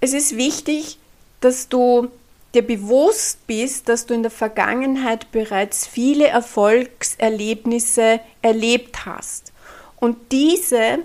Es 0.00 0.12
ist 0.12 0.37
wichtig, 0.37 0.99
dass 1.40 1.69
du 1.69 2.11
dir 2.54 2.62
bewusst 2.62 3.47
bist, 3.47 3.88
dass 3.88 4.07
du 4.07 4.14
in 4.14 4.23
der 4.23 4.31
Vergangenheit 4.31 5.31
bereits 5.33 5.87
viele 5.87 6.26
Erfolgserlebnisse 6.26 8.21
erlebt 8.42 9.07
hast. 9.07 9.52
Und 9.97 10.16
diese 10.33 10.99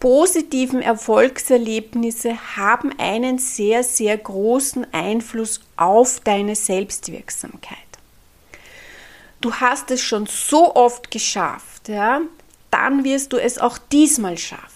positiven 0.00 0.82
Erfolgserlebnisse 0.82 2.56
haben 2.56 2.92
einen 2.98 3.38
sehr, 3.38 3.84
sehr 3.84 4.16
großen 4.16 4.92
Einfluss 4.92 5.60
auf 5.76 6.20
deine 6.20 6.56
Selbstwirksamkeit. 6.56 7.78
Du 9.40 9.54
hast 9.54 9.90
es 9.90 10.02
schon 10.02 10.26
so 10.26 10.74
oft 10.74 11.10
geschafft, 11.10 11.88
ja, 11.88 12.20
dann 12.70 13.04
wirst 13.04 13.32
du 13.32 13.38
es 13.38 13.58
auch 13.58 13.78
diesmal 13.78 14.36
schaffen. 14.36 14.70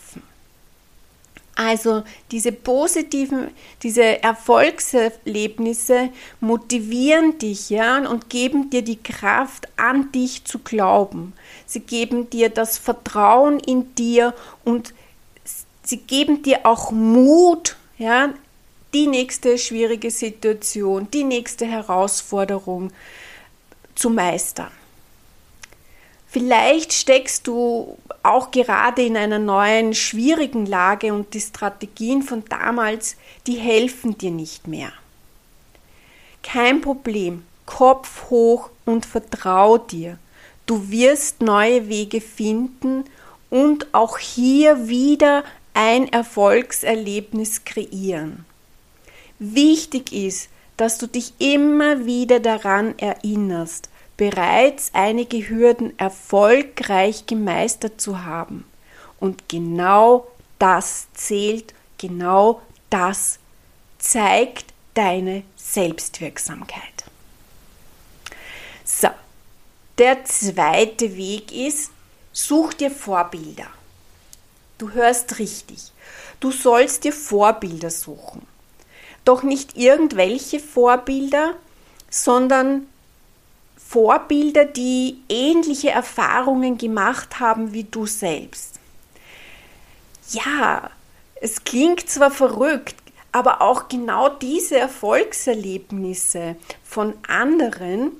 Also 1.57 2.03
diese 2.33 2.51
positiven, 2.51 3.51
diese 3.83 4.23
Erfolgserlebnisse 4.23 6.11
motivieren 6.41 7.39
dich 7.39 7.71
ja 7.71 7.99
und 8.09 8.29
geben 8.29 8.71
dir 8.71 8.83
die 8.83 9.01
Kraft, 9.01 9.69
an 9.77 10.11
dich 10.11 10.45
zu 10.45 10.59
glauben. 10.59 11.33
Sie 11.67 11.81
geben 11.81 12.29
dir 12.29 12.49
das 12.49 12.79
Vertrauen 12.79 13.61
in 13.61 13.95
dir 13.95 14.35
und 14.65 14.95
sie 15.85 15.99
geben 15.99 16.43
dir 16.43 16.67
auch 16.67 16.91
Mut, 16.91 17.77
ja, 17.99 18.35
die 18.93 19.07
nächste 19.07 19.57
schwierige 19.59 20.11
Situation, 20.11 21.09
die 21.13 21.25
nächste 21.25 21.67
Herausforderung 21.67 22.93
zu 23.95 24.11
meistern. 24.11 24.71
Vielleicht 26.29 26.93
steckst 26.93 27.47
du 27.47 27.97
auch 28.25 28.51
gerade 28.51 29.03
in 29.03 29.17
einer 29.17 29.39
neuen, 29.39 29.95
schwierigen 29.95 30.67
Lage 30.67 31.13
und 31.15 31.33
die 31.33 31.41
Strategien 31.41 32.23
von 32.23 32.45
damals, 32.49 33.17
die 33.47 33.57
helfen 33.57 34.19
dir 34.19 34.33
nicht 34.33 34.67
mehr. 34.67 34.93
Kein 36.43 36.81
Problem, 36.81 37.45
Kopf 37.67 38.31
hoch 38.31 38.71
und 38.85 39.07
vertrau 39.07 39.79
dir. 39.79 40.19
Du 40.67 40.91
wirst 40.91 41.41
neue 41.41 41.89
Wege 41.89 42.21
finden 42.21 43.05
und 43.49 43.95
auch 43.95 44.19
hier 44.19 44.89
wieder 44.89 45.45
ein 45.73 46.13
Erfolgserlebnis 46.13 47.65
kreieren. 47.65 48.45
Wichtig 49.39 50.13
ist, 50.13 50.49
dass 50.77 50.99
du 50.99 51.07
dich 51.07 51.35
immer 51.39 52.07
wieder 52.07 52.41
daran 52.41 52.99
erinnerst, 52.99 53.89
bereits 54.17 54.91
einige 54.93 55.49
Hürden 55.49 55.99
erfolgreich 55.99 57.27
gemeistert 57.27 58.01
zu 58.01 58.25
haben. 58.25 58.65
Und 59.21 59.49
genau 59.49 60.27
das 60.59 61.07
zählt, 61.15 61.75
genau 61.99 62.61
das 62.91 63.39
zeigt 63.99 64.73
deine 64.95 65.43
Selbstwirksamkeit. 65.57 67.05
So, 68.85 69.09
der 69.99 70.25
zweite 70.25 71.17
Weg 71.17 71.53
ist, 71.53 71.91
such 72.33 72.75
dir 72.75 72.91
Vorbilder. 72.91 73.69
Du 74.79 74.91
hörst 74.91 75.39
richtig. 75.39 75.93
Du 76.41 76.51
sollst 76.51 77.05
dir 77.05 77.13
Vorbilder 77.13 77.91
suchen. 77.91 78.47
Doch 79.25 79.43
nicht 79.43 79.77
irgendwelche 79.77 80.61
Vorbilder, 80.61 81.55
sondern 82.11 82.87
Vorbilder, 83.77 84.65
die 84.65 85.19
ähnliche 85.29 85.91
Erfahrungen 85.91 86.79
gemacht 86.79 87.41
haben 87.41 87.73
wie 87.73 87.85
du 87.85 88.07
selbst. 88.07 88.81
Ja, 90.31 90.91
es 91.41 91.65
klingt 91.65 92.09
zwar 92.09 92.31
verrückt, 92.31 92.97
aber 93.33 93.61
auch 93.61 93.89
genau 93.89 94.29
diese 94.29 94.79
Erfolgserlebnisse 94.79 96.57
von 96.85 97.15
anderen 97.29 98.13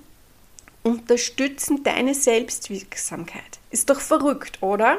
unterstützen 0.83 1.83
deine 1.83 2.15
Selbstwirksamkeit. 2.15 3.59
Ist 3.71 3.91
doch 3.91 4.01
verrückt, 4.01 4.63
oder? 4.63 4.99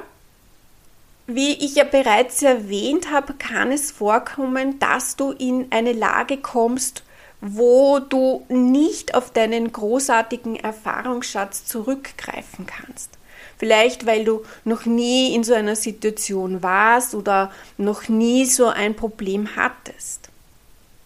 Wie 1.28 1.54
ich 1.54 1.76
ja 1.76 1.84
bereits 1.84 2.44
erwähnt 2.44 3.12
habe, 3.12 3.34
kann 3.34 3.72
es 3.72 3.92
vorkommen, 3.92 4.78
dass 4.78 5.16
du 5.16 5.32
in 5.32 5.68
eine 5.72 5.94
Lage 5.94 6.38
kommst, 6.38 7.04
wo 7.42 8.00
du 8.00 8.46
nicht 8.48 9.16
auf 9.16 9.32
deinen 9.32 9.72
großartigen 9.72 10.56
Erfahrungsschatz 10.56 11.66
zurückgreifen 11.66 12.66
kannst. 12.68 13.18
Vielleicht 13.58 14.06
weil 14.06 14.26
du 14.26 14.44
noch 14.66 14.86
nie 14.86 15.34
in 15.34 15.44
so 15.44 15.54
einer 15.54 15.76
Situation 15.76 16.62
warst 16.62 17.16
oder 17.16 17.52
noch 17.78 18.08
nie 18.08 18.46
so 18.46 18.68
ein 18.68 18.96
Problem 18.96 19.56
hattest. 19.56 20.30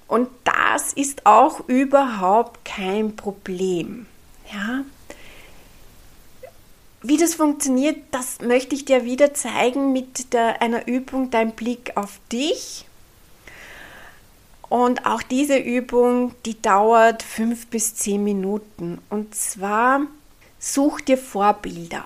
Und 0.07 0.27
das 0.43 0.93
ist 0.93 1.25
auch 1.25 1.67
überhaupt 1.67 2.65
kein 2.65 3.15
Problem. 3.15 4.07
Ja? 4.51 4.83
Wie 7.01 7.17
das 7.17 7.35
funktioniert, 7.35 7.97
das 8.11 8.39
möchte 8.41 8.75
ich 8.75 8.85
dir 8.85 9.05
wieder 9.05 9.33
zeigen 9.33 9.93
mit 9.93 10.33
der, 10.33 10.61
einer 10.61 10.87
Übung, 10.87 11.31
dein 11.31 11.51
Blick 11.51 11.93
auf 11.95 12.19
dich 12.31 12.85
und 14.69 15.07
auch 15.07 15.23
diese 15.23 15.57
Übung, 15.57 16.35
die 16.45 16.61
dauert 16.61 17.23
fünf 17.23 17.67
bis 17.67 17.95
zehn 17.95 18.23
Minuten. 18.23 18.99
Und 19.09 19.33
zwar 19.33 20.01
such 20.59 21.01
dir 21.01 21.17
Vorbilder. 21.17 22.05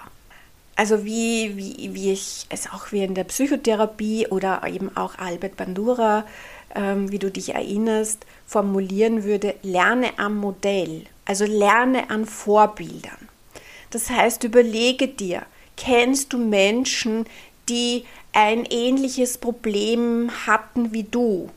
Also 0.75 1.05
wie, 1.05 1.55
wie, 1.57 1.93
wie 1.93 2.13
ich 2.13 2.47
es 2.49 2.71
auch 2.71 2.91
wie 2.91 3.03
in 3.03 3.15
der 3.15 3.25
Psychotherapie 3.25 4.27
oder 4.27 4.63
eben 4.65 4.95
auch 4.95 5.17
Albert 5.19 5.57
Bandura, 5.57 6.25
ähm, 6.73 7.11
wie 7.11 7.19
du 7.19 7.29
dich 7.29 7.53
erinnerst, 7.53 8.25
formulieren 8.47 9.23
würde, 9.23 9.55
lerne 9.61 10.17
am 10.17 10.37
Modell. 10.37 11.03
Also 11.25 11.45
lerne 11.45 12.09
an 12.09 12.25
Vorbildern. 12.25 13.29
Das 13.93 14.09
heißt, 14.09 14.43
überlege 14.43 15.07
dir, 15.07 15.43
kennst 15.77 16.33
du 16.33 16.39
Menschen, 16.39 17.27
die 17.69 18.05
ein 18.33 18.65
ähnliches 18.65 19.37
Problem 19.37 20.31
hatten 20.47 20.93
wie 20.93 21.03
du? 21.03 21.51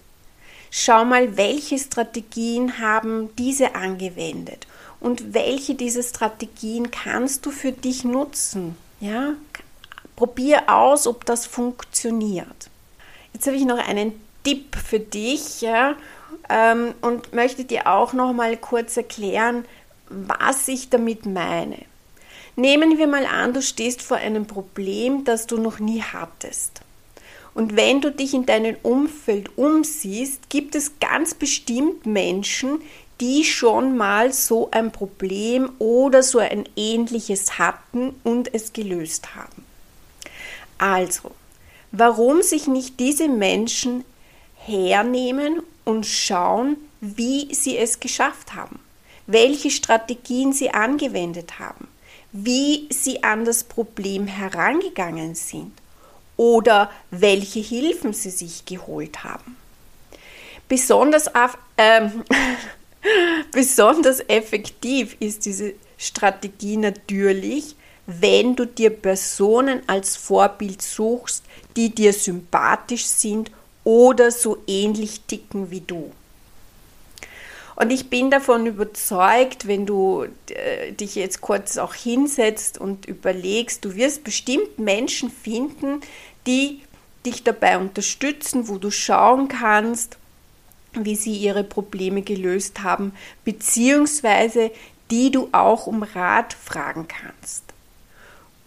Schau 0.71 1.07
mal, 1.07 1.39
welche 1.39 1.79
Strategien 1.79 2.79
haben 2.79 3.35
diese 3.37 3.75
angewendet 3.75 4.67
und 5.01 5.33
welche 5.33 5.75
dieser 5.75 6.03
Strategien 6.03 6.91
kannst 6.91 7.47
du 7.47 7.51
für 7.51 7.73
dich 7.73 8.05
nutzen? 8.05 8.77
Ja, 9.01 9.33
probier 10.15 10.69
aus, 10.69 11.07
ob 11.07 11.25
das 11.25 11.47
funktioniert. 11.47 12.69
Jetzt 13.33 13.47
habe 13.47 13.57
ich 13.57 13.65
noch 13.65 13.79
einen 13.79 14.13
Tipp 14.45 14.77
für 14.77 15.01
dich 15.01 15.63
ja, 15.63 15.97
ähm, 16.51 16.93
und 17.01 17.33
möchte 17.33 17.65
dir 17.65 17.87
auch 17.87 18.13
noch 18.13 18.35
mal 18.35 18.59
kurz 18.59 18.99
erklären, 18.99 19.65
was 20.11 20.69
ich 20.69 20.91
damit 20.91 21.25
meine. 21.25 21.79
Nehmen 22.59 22.97
wir 22.97 23.07
mal 23.07 23.27
an, 23.27 23.53
du 23.53 23.61
stehst 23.61 24.01
vor 24.01 24.17
einem 24.17 24.47
Problem, 24.47 25.25
das 25.25 25.47
du 25.47 25.59
noch 25.59 25.79
nie 25.79 26.01
hattest. 26.01 26.81
Und 27.53 27.77
wenn 27.77 28.01
du 28.01 28.11
dich 28.11 28.33
in 28.33 28.47
deinem 28.47 28.77
Umfeld 28.83 29.57
umsiehst, 29.59 30.49
gibt 30.49 30.75
es 30.75 30.99
ganz 30.99 31.35
bestimmt 31.35 32.07
Menschen, 32.07 32.81
die 33.21 33.45
schon 33.45 33.97
mal 33.97 34.33
so 34.33 34.71
ein 34.71 34.91
Problem 34.91 35.71
oder 35.79 36.23
so 36.23 36.39
ein 36.39 36.69
ähnliches 36.77 37.59
hatten 37.59 38.15
und 38.25 38.55
es 38.55 38.73
gelöst 38.73 39.35
haben. 39.35 39.65
Also, 40.79 41.33
warum 41.93 42.43
sich 42.43 42.67
nicht 42.67 43.01
diese 43.01 43.29
Menschen 43.29 44.05
hernehmen 44.57 45.63
und 45.85 46.07
schauen, 46.07 46.77
wie 47.01 47.55
sie 47.55 47.77
es 47.77 48.01
geschafft 48.01 48.55
haben, 48.55 48.79
welche 49.27 49.71
Strategien 49.71 50.53
sie 50.53 50.71
angewendet 50.71 51.59
haben, 51.59 51.89
wie 52.37 52.87
sie 52.91 53.23
an 53.23 53.45
das 53.45 53.65
Problem 53.65 54.27
herangegangen 54.27 55.35
sind 55.35 55.73
oder 56.37 56.91
welche 57.11 57.61
Hilfen 57.61 58.13
sie 58.13 58.31
sich 58.31 58.65
geholt 58.67 59.25
haben. 59.25 59.57
Besonders, 60.69 61.29
äh, 61.77 62.09
besonders 63.53 64.21
effektiv 64.29 65.17
ist 65.19 65.47
diese 65.47 65.75
Strategie 65.97 66.77
natürlich, 66.77 67.75
wenn 68.07 68.55
du 68.55 68.67
dir 68.67 68.91
Personen 68.91 69.83
als 69.87 70.17
Vorbild 70.17 70.83
suchst, 70.83 71.45
die 71.77 71.95
dir 71.95 72.13
sympathisch 72.13 73.07
sind 73.07 73.51
oder 73.83 74.31
so 74.31 74.59
ähnlich 74.67 75.23
ticken 75.23 75.71
wie 75.71 75.81
du. 75.81 76.13
Und 77.77 77.91
ich 77.93 78.09
bin 78.09 78.31
davon 78.31 78.67
überzeugt, 78.67 79.67
wenn 79.69 79.85
du 79.85 80.27
äh, 80.49 80.93
dich 80.93 81.15
jetzt 81.15 81.43
kurz 81.43 81.77
auch 81.77 81.95
hinsetzt 81.95 82.79
und 82.79 83.07
überlegst, 83.07 83.85
du 83.85 83.95
wirst 83.95 84.25
bestimmt 84.25 84.79
Menschen 84.79 85.31
finden, 85.31 86.01
die 86.47 86.81
dich 87.27 87.45
dabei 87.45 87.77
unterstützen, 87.77 88.69
wo 88.69 88.79
du 88.79 88.91
schauen 88.91 89.49
kannst, 89.49 90.17
wie 90.95 91.17
sie 91.17 91.37
ihre 91.37 91.65
Probleme 91.65 92.23
gelöst 92.23 92.83
haben, 92.83 93.13
beziehungsweise 93.45 94.71
die 95.11 95.31
du 95.31 95.51
auch 95.53 95.87
um 95.87 96.03
Rat 96.03 96.55
fragen 96.55 97.07
kannst. 97.07 97.63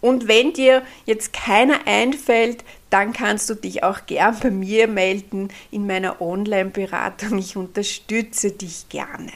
Und 0.02 0.28
wenn 0.28 0.54
dir 0.54 0.84
jetzt 1.06 1.34
keiner 1.34 1.86
einfällt, 1.86 2.64
dann 2.90 3.14
kannst 3.14 3.50
du 3.50 3.56
dich 3.56 3.84
auch 3.84 4.06
gern 4.06 4.38
bei 4.40 4.52
mir 4.52 4.88
melden 4.88 5.50
in 5.72 5.86
meiner 5.86 6.22
Online-Beratung. 6.22 7.38
Ich 7.38 7.56
unterstütze 7.56 8.52
dich 8.52 8.90
gerne. 8.90 9.32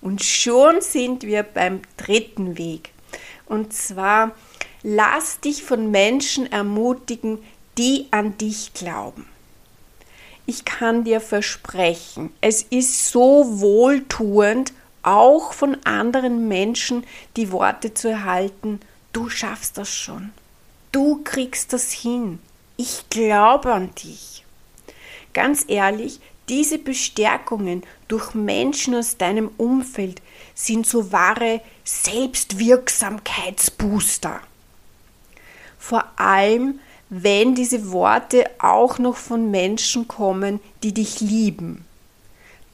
Und 0.00 0.22
schon 0.22 0.80
sind 0.80 1.22
wir 1.22 1.42
beim 1.42 1.80
dritten 1.96 2.58
Weg. 2.58 2.90
Und 3.46 3.72
zwar, 3.72 4.32
lass 4.82 5.40
dich 5.40 5.62
von 5.62 5.90
Menschen 5.90 6.50
ermutigen, 6.50 7.38
die 7.78 8.06
an 8.10 8.38
dich 8.38 8.74
glauben. 8.74 9.26
Ich 10.46 10.64
kann 10.64 11.04
dir 11.04 11.20
versprechen, 11.20 12.30
es 12.42 12.62
ist 12.62 13.08
so 13.08 13.60
wohltuend, 13.60 14.74
auch 15.02 15.52
von 15.52 15.76
anderen 15.84 16.48
Menschen 16.48 17.04
die 17.36 17.50
Worte 17.50 17.94
zu 17.94 18.08
erhalten, 18.08 18.80
du 19.12 19.28
schaffst 19.28 19.78
das 19.78 19.94
schon. 19.94 20.32
Du 20.92 21.22
kriegst 21.24 21.72
das 21.72 21.92
hin. 21.92 22.38
Ich 22.76 23.08
glaube 23.08 23.72
an 23.72 23.94
dich. 23.94 24.44
Ganz 25.32 25.64
ehrlich, 25.68 26.18
diese 26.48 26.78
Bestärkungen 26.78 27.84
durch 28.08 28.34
Menschen 28.34 28.96
aus 28.96 29.16
deinem 29.16 29.50
Umfeld 29.56 30.20
sind 30.54 30.86
so 30.86 31.10
wahre 31.12 31.60
Selbstwirksamkeitsbooster. 31.84 34.40
Vor 35.78 36.04
allem, 36.16 36.80
wenn 37.08 37.54
diese 37.54 37.92
Worte 37.92 38.50
auch 38.58 38.98
noch 38.98 39.16
von 39.16 39.50
Menschen 39.50 40.06
kommen, 40.08 40.60
die 40.82 40.92
dich 40.92 41.20
lieben. 41.20 41.86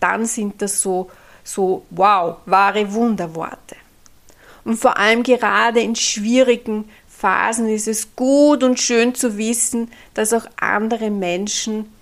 Dann 0.01 0.27
sind 0.27 0.61
das 0.63 0.81
so, 0.81 1.11
so 1.45 1.85
wow, 1.91 2.39
wahre 2.47 2.93
Wunderworte. 2.93 3.77
Und 4.65 4.79
vor 4.79 4.97
allem 4.97 5.23
gerade 5.23 5.81
in 5.81 5.95
schwierigen 5.97 6.89
Phasen 7.21 7.69
ist 7.69 7.87
es 7.87 8.17
gut 8.17 8.63
und 8.63 8.81
schön 8.81 9.15
zu 9.15 9.37
wissen, 9.37 9.91
dass 10.15 10.33
auch 10.33 10.47
andere 10.59 11.11
Menschen 11.11 11.93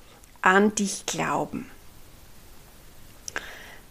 an 0.43 0.77
dich 0.77 1.07
glauben. 1.07 1.69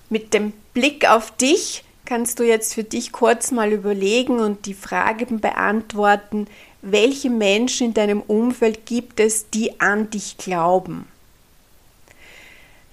Mit 0.09 0.33
dem 0.33 0.53
Blick 0.73 1.09
auf 1.09 1.35
dich 1.35 1.83
kannst 2.05 2.39
du 2.39 2.43
jetzt 2.43 2.73
für 2.75 2.85
dich 2.85 3.11
kurz 3.11 3.51
mal 3.51 3.73
überlegen 3.73 4.39
und 4.39 4.65
die 4.65 4.73
Frage 4.73 5.25
beantworten, 5.25 6.47
welche 6.81 7.29
Menschen 7.29 7.87
in 7.87 7.93
deinem 7.93 8.21
Umfeld 8.21 8.85
gibt 8.85 9.19
es, 9.19 9.49
die 9.49 9.81
an 9.81 10.09
dich 10.09 10.37
glauben? 10.37 11.09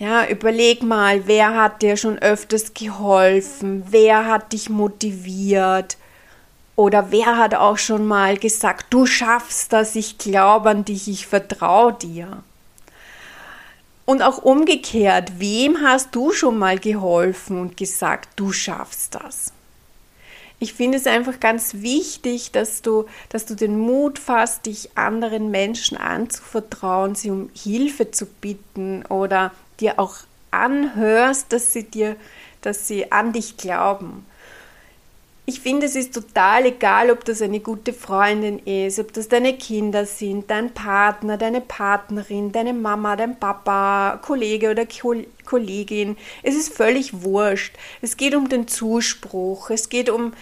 Ja, 0.00 0.26
überleg 0.26 0.82
mal, 0.82 1.28
wer 1.28 1.54
hat 1.54 1.82
dir 1.82 1.96
schon 1.96 2.18
öfters 2.18 2.74
geholfen? 2.74 3.84
Wer 3.90 4.26
hat 4.26 4.52
dich 4.52 4.68
motiviert? 4.68 5.96
Oder 6.76 7.10
wer 7.10 7.36
hat 7.36 7.54
auch 7.54 7.78
schon 7.78 8.06
mal 8.06 8.36
gesagt, 8.36 8.86
du 8.90 9.06
schaffst 9.06 9.72
das, 9.72 9.94
ich 9.94 10.18
glaube 10.18 10.70
an 10.70 10.84
dich, 10.84 11.08
ich 11.08 11.26
vertraue 11.26 11.92
dir? 11.92 12.42
Und 14.06 14.22
auch 14.22 14.38
umgekehrt, 14.38 15.38
wem 15.38 15.80
hast 15.80 16.14
du 16.14 16.32
schon 16.32 16.58
mal 16.58 16.78
geholfen 16.78 17.60
und 17.60 17.76
gesagt, 17.76 18.28
du 18.36 18.52
schaffst 18.52 19.14
das? 19.14 19.52
Ich 20.58 20.74
finde 20.74 20.98
es 20.98 21.06
einfach 21.06 21.40
ganz 21.40 21.74
wichtig, 21.74 22.50
dass 22.52 22.82
du, 22.82 23.06
dass 23.28 23.44
du 23.44 23.54
den 23.54 23.78
Mut 23.78 24.18
fasst, 24.18 24.66
dich 24.66 24.96
anderen 24.96 25.50
Menschen 25.50 25.96
anzuvertrauen, 25.96 27.14
sie 27.14 27.30
um 27.30 27.50
Hilfe 27.54 28.10
zu 28.10 28.26
bitten 28.26 29.04
oder 29.06 29.52
dir 29.80 29.98
auch 29.98 30.16
anhörst, 30.50 31.52
dass 31.52 31.72
sie 31.72 31.84
dir, 31.84 32.16
dass 32.62 32.86
sie 32.88 33.10
an 33.10 33.32
dich 33.32 33.56
glauben. 33.56 34.26
Ich 35.46 35.60
finde, 35.60 35.84
es 35.84 35.94
ist 35.94 36.14
total 36.14 36.64
egal, 36.64 37.10
ob 37.10 37.24
das 37.26 37.42
eine 37.42 37.60
gute 37.60 37.92
Freundin 37.92 38.60
ist, 38.60 38.98
ob 38.98 39.12
das 39.12 39.28
deine 39.28 39.58
Kinder 39.58 40.06
sind, 40.06 40.50
dein 40.50 40.72
Partner, 40.72 41.36
deine 41.36 41.60
Partnerin, 41.60 42.50
deine 42.50 42.72
Mama, 42.72 43.14
dein 43.14 43.38
Papa, 43.38 44.18
Kollege 44.22 44.70
oder 44.70 44.86
Kollegin. 45.44 46.16
Es 46.42 46.54
ist 46.54 46.72
völlig 46.72 47.22
wurscht. 47.22 47.74
Es 48.00 48.16
geht 48.16 48.34
um 48.34 48.48
den 48.48 48.68
Zuspruch. 48.68 49.68
Es 49.68 49.90
geht 49.90 50.08
um. 50.08 50.32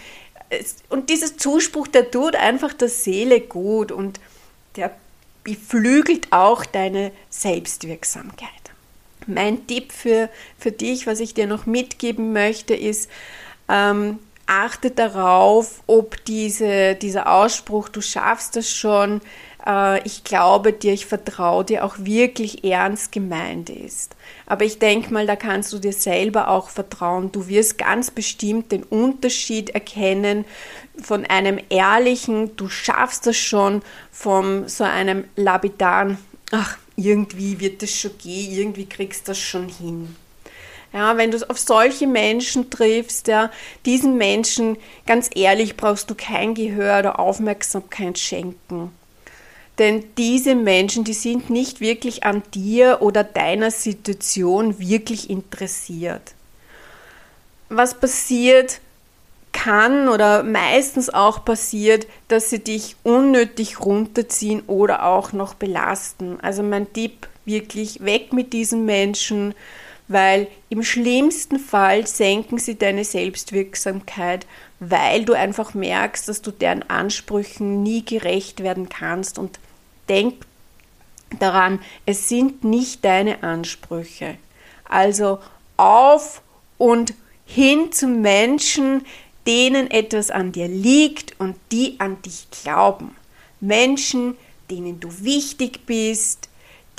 Und 0.87 1.09
dieser 1.09 1.35
Zuspruch, 1.35 1.87
der 1.87 2.09
tut 2.09 2.37
einfach 2.37 2.71
der 2.71 2.89
Seele 2.89 3.41
gut 3.41 3.91
und 3.91 4.21
der 4.77 4.95
beflügelt 5.43 6.27
auch 6.31 6.63
deine 6.63 7.11
Selbstwirksamkeit. 7.29 8.49
Mein 9.27 9.67
Tipp 9.67 9.91
für, 9.91 10.29
für 10.57 10.71
dich, 10.71 11.07
was 11.07 11.19
ich 11.19 11.33
dir 11.33 11.47
noch 11.47 11.65
mitgeben 11.65 12.31
möchte, 12.31 12.73
ist, 12.73 13.09
ähm, 13.67 14.19
achte 14.45 14.91
darauf, 14.91 15.81
ob 15.87 16.23
diese, 16.25 16.95
dieser 16.95 17.31
Ausspruch, 17.31 17.89
du 17.89 18.01
schaffst 18.01 18.55
das 18.55 18.69
schon, 18.69 19.21
äh, 19.65 20.05
ich 20.05 20.23
glaube 20.23 20.73
dir, 20.73 20.93
ich 20.93 21.05
vertraue 21.05 21.63
dir, 21.63 21.85
auch 21.85 21.95
wirklich 21.99 22.63
ernst 22.63 23.11
gemeint 23.11 23.69
ist. 23.69 24.15
Aber 24.45 24.65
ich 24.65 24.79
denke 24.79 25.13
mal, 25.13 25.25
da 25.25 25.35
kannst 25.35 25.71
du 25.73 25.79
dir 25.79 25.93
selber 25.93 26.49
auch 26.49 26.69
vertrauen. 26.69 27.31
Du 27.31 27.47
wirst 27.47 27.77
ganz 27.77 28.11
bestimmt 28.11 28.71
den 28.71 28.83
Unterschied 28.83 29.69
erkennen 29.71 30.45
von 31.01 31.25
einem 31.25 31.59
ehrlichen, 31.69 32.55
du 32.55 32.69
schaffst 32.69 33.25
das 33.25 33.37
schon, 33.37 33.81
von 34.11 34.67
so 34.67 34.83
einem 34.83 35.25
lapidaren, 35.35 36.17
ach, 36.51 36.77
irgendwie 36.95 37.59
wird 37.59 37.81
das 37.81 37.91
schon 37.91 38.17
gehen, 38.19 38.51
irgendwie 38.51 38.85
kriegst 38.85 39.27
du 39.27 39.31
das 39.31 39.39
schon 39.39 39.67
hin. 39.67 40.15
Ja, 40.93 41.17
wenn 41.17 41.31
du 41.31 41.49
auf 41.49 41.57
solche 41.57 42.05
Menschen 42.05 42.69
triffst, 42.69 43.27
ja, 43.27 43.49
diesen 43.85 44.17
Menschen, 44.17 44.77
ganz 45.07 45.29
ehrlich, 45.33 45.75
brauchst 45.75 46.09
du 46.09 46.15
kein 46.15 46.53
Gehör 46.53 46.99
oder 46.99 47.19
Aufmerksamkeit 47.19 48.19
schenken. 48.19 48.91
Denn 49.79 50.03
diese 50.17 50.53
Menschen, 50.53 51.03
die 51.03 51.13
sind 51.13 51.49
nicht 51.49 51.81
wirklich 51.81 52.23
an 52.23 52.43
dir 52.53 52.99
oder 53.01 53.23
deiner 53.23 53.71
Situation 53.71 54.77
wirklich 54.77 55.31
interessiert. 55.31 56.35
Was 57.69 57.99
passiert, 57.99 58.79
kann 59.51 60.09
oder 60.09 60.43
meistens 60.43 61.09
auch 61.09 61.45
passiert, 61.45 62.07
dass 62.27 62.49
sie 62.49 62.59
dich 62.59 62.97
unnötig 63.03 63.79
runterziehen 63.79 64.63
oder 64.67 65.05
auch 65.05 65.31
noch 65.31 65.53
belasten. 65.53 66.39
Also 66.41 66.63
mein 66.63 66.91
Tipp, 66.91 67.27
wirklich 67.45 68.03
weg 68.03 68.33
mit 68.33 68.51
diesen 68.53 68.85
Menschen, 68.85 69.53
weil 70.07 70.47
im 70.69 70.83
schlimmsten 70.83 71.59
Fall 71.59 72.05
senken 72.07 72.57
sie 72.57 72.77
deine 72.77 73.05
Selbstwirksamkeit, 73.05 74.45
weil 74.79 75.25
du 75.25 75.33
einfach 75.33 75.73
merkst, 75.73 76.27
dass 76.27 76.41
du 76.41 76.51
deren 76.51 76.83
Ansprüchen 76.89 77.83
nie 77.83 78.03
gerecht 78.03 78.61
werden 78.61 78.89
kannst 78.89 79.37
und 79.37 79.59
denk 80.09 80.45
daran, 81.39 81.79
es 82.05 82.29
sind 82.29 82.63
nicht 82.63 83.03
deine 83.05 83.43
Ansprüche. 83.43 84.37
Also 84.85 85.39
auf 85.77 86.41
und 86.77 87.13
hin 87.45 87.91
zu 87.91 88.07
Menschen, 88.07 89.05
denen 89.47 89.89
etwas 89.89 90.31
an 90.31 90.51
dir 90.51 90.67
liegt 90.67 91.39
und 91.39 91.55
die 91.71 91.99
an 91.99 92.21
dich 92.21 92.47
glauben. 92.51 93.15
Menschen, 93.59 94.37
denen 94.69 94.99
du 94.99 95.09
wichtig 95.21 95.85
bist, 95.85 96.49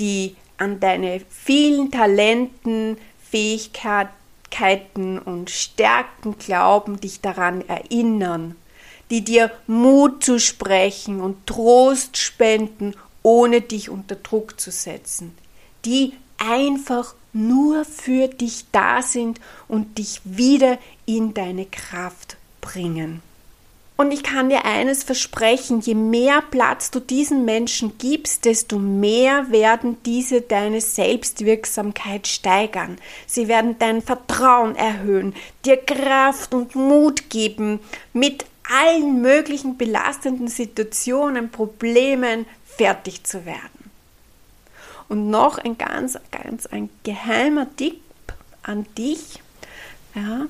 die 0.00 0.36
an 0.58 0.80
deine 0.80 1.20
vielen 1.28 1.90
Talenten, 1.90 2.96
Fähigkeiten 3.30 5.18
und 5.18 5.50
Stärken 5.50 6.38
glauben, 6.38 7.00
dich 7.00 7.20
daran 7.20 7.66
erinnern, 7.68 8.56
die 9.10 9.22
dir 9.22 9.50
Mut 9.66 10.24
zu 10.24 10.38
sprechen 10.38 11.20
und 11.20 11.46
Trost 11.46 12.16
spenden, 12.16 12.94
ohne 13.22 13.60
dich 13.60 13.90
unter 13.90 14.16
Druck 14.16 14.60
zu 14.60 14.70
setzen, 14.70 15.36
die 15.84 16.12
einfach 16.38 17.14
nur 17.32 17.84
für 17.84 18.28
dich 18.28 18.66
da 18.70 19.02
sind 19.02 19.40
und 19.66 19.98
dich 19.98 20.20
wieder 20.24 20.78
in 21.06 21.34
deine 21.34 21.66
Kraft 21.66 22.36
bringen. 22.60 23.22
Und 23.96 24.10
ich 24.10 24.24
kann 24.24 24.48
dir 24.48 24.64
eines 24.64 25.04
versprechen, 25.04 25.80
je 25.80 25.94
mehr 25.94 26.42
Platz 26.42 26.90
du 26.90 26.98
diesen 26.98 27.44
Menschen 27.44 27.96
gibst, 27.96 28.44
desto 28.44 28.76
mehr 28.78 29.52
werden 29.52 29.98
diese 30.04 30.40
deine 30.40 30.80
Selbstwirksamkeit 30.80 32.26
steigern. 32.26 32.98
Sie 33.26 33.46
werden 33.46 33.76
dein 33.78 34.02
Vertrauen 34.02 34.74
erhöhen, 34.74 35.32
dir 35.64 35.76
Kraft 35.76 36.54
und 36.54 36.74
Mut 36.74 37.30
geben, 37.30 37.78
mit 38.12 38.44
allen 38.68 39.20
möglichen 39.20 39.76
belastenden 39.76 40.48
Situationen, 40.48 41.50
Problemen 41.50 42.46
fertig 42.64 43.22
zu 43.22 43.46
werden. 43.46 43.90
Und 45.08 45.30
noch 45.30 45.58
ein 45.58 45.78
ganz, 45.78 46.18
ganz 46.32 46.66
ein 46.66 46.90
geheimer 47.04 47.68
Tipp 47.76 48.00
an 48.64 48.86
dich, 48.98 49.40
ja, 50.16 50.46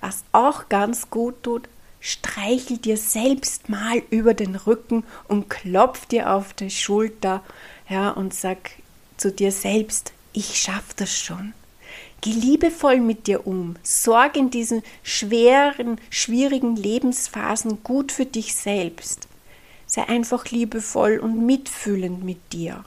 was 0.00 0.22
auch 0.32 0.68
ganz 0.70 1.10
gut 1.10 1.42
tut, 1.42 1.68
streichel 2.00 2.78
dir 2.78 2.96
selbst 2.96 3.68
mal 3.68 4.02
über 4.10 4.34
den 4.34 4.56
Rücken 4.56 5.04
und 5.26 5.50
klopf 5.50 6.06
dir 6.06 6.32
auf 6.32 6.52
die 6.54 6.70
Schulter 6.70 7.42
ja, 7.88 8.10
und 8.10 8.34
sag 8.34 8.70
zu 9.16 9.32
dir 9.32 9.52
selbst, 9.52 10.12
ich 10.32 10.58
schaff 10.58 10.94
das 10.94 11.16
schon. 11.16 11.54
Geh 12.20 12.32
liebevoll 12.32 13.00
mit 13.00 13.26
dir 13.26 13.46
um. 13.46 13.76
Sorg 13.82 14.36
in 14.36 14.50
diesen 14.50 14.82
schweren, 15.02 16.00
schwierigen 16.10 16.76
Lebensphasen 16.76 17.82
gut 17.84 18.12
für 18.12 18.26
dich 18.26 18.54
selbst. 18.54 19.28
Sei 19.86 20.06
einfach 20.08 20.46
liebevoll 20.46 21.18
und 21.18 21.46
mitfühlend 21.46 22.24
mit 22.24 22.52
dir. 22.52 22.84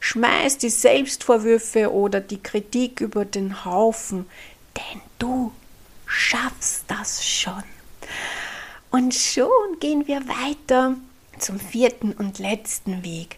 Schmeiß 0.00 0.58
die 0.58 0.70
Selbstvorwürfe 0.70 1.92
oder 1.92 2.20
die 2.20 2.40
Kritik 2.40 3.00
über 3.00 3.24
den 3.24 3.64
Haufen, 3.64 4.26
denn 4.76 5.00
du 5.18 5.52
schaffst 6.06 6.84
das 6.86 7.26
schon. 7.26 7.64
Und 8.90 9.14
schon 9.14 9.78
gehen 9.80 10.06
wir 10.06 10.22
weiter 10.28 10.96
zum 11.38 11.60
vierten 11.60 12.12
und 12.12 12.38
letzten 12.38 13.04
Weg. 13.04 13.36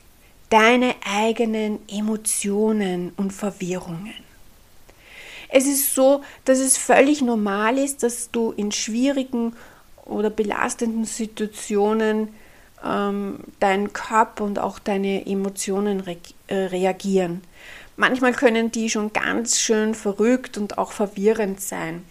Deine 0.48 0.94
eigenen 1.04 1.80
Emotionen 1.88 3.12
und 3.16 3.32
Verwirrungen. 3.32 4.14
Es 5.48 5.66
ist 5.66 5.94
so, 5.94 6.22
dass 6.44 6.58
es 6.58 6.76
völlig 6.76 7.22
normal 7.22 7.78
ist, 7.78 8.02
dass 8.02 8.30
du 8.30 8.52
in 8.52 8.70
schwierigen 8.70 9.54
oder 10.04 10.30
belastenden 10.30 11.04
Situationen 11.04 12.28
ähm, 12.84 13.40
dein 13.58 13.92
Körper 13.92 14.44
und 14.44 14.58
auch 14.58 14.78
deine 14.78 15.26
Emotionen 15.26 16.00
re 16.00 16.16
äh, 16.46 16.54
reagieren. 16.54 17.42
Manchmal 17.96 18.32
können 18.32 18.70
die 18.70 18.88
schon 18.88 19.12
ganz 19.12 19.58
schön 19.58 19.94
verrückt 19.94 20.56
und 20.56 20.78
auch 20.78 20.92
verwirrend 20.92 21.60
sein. 21.60 22.04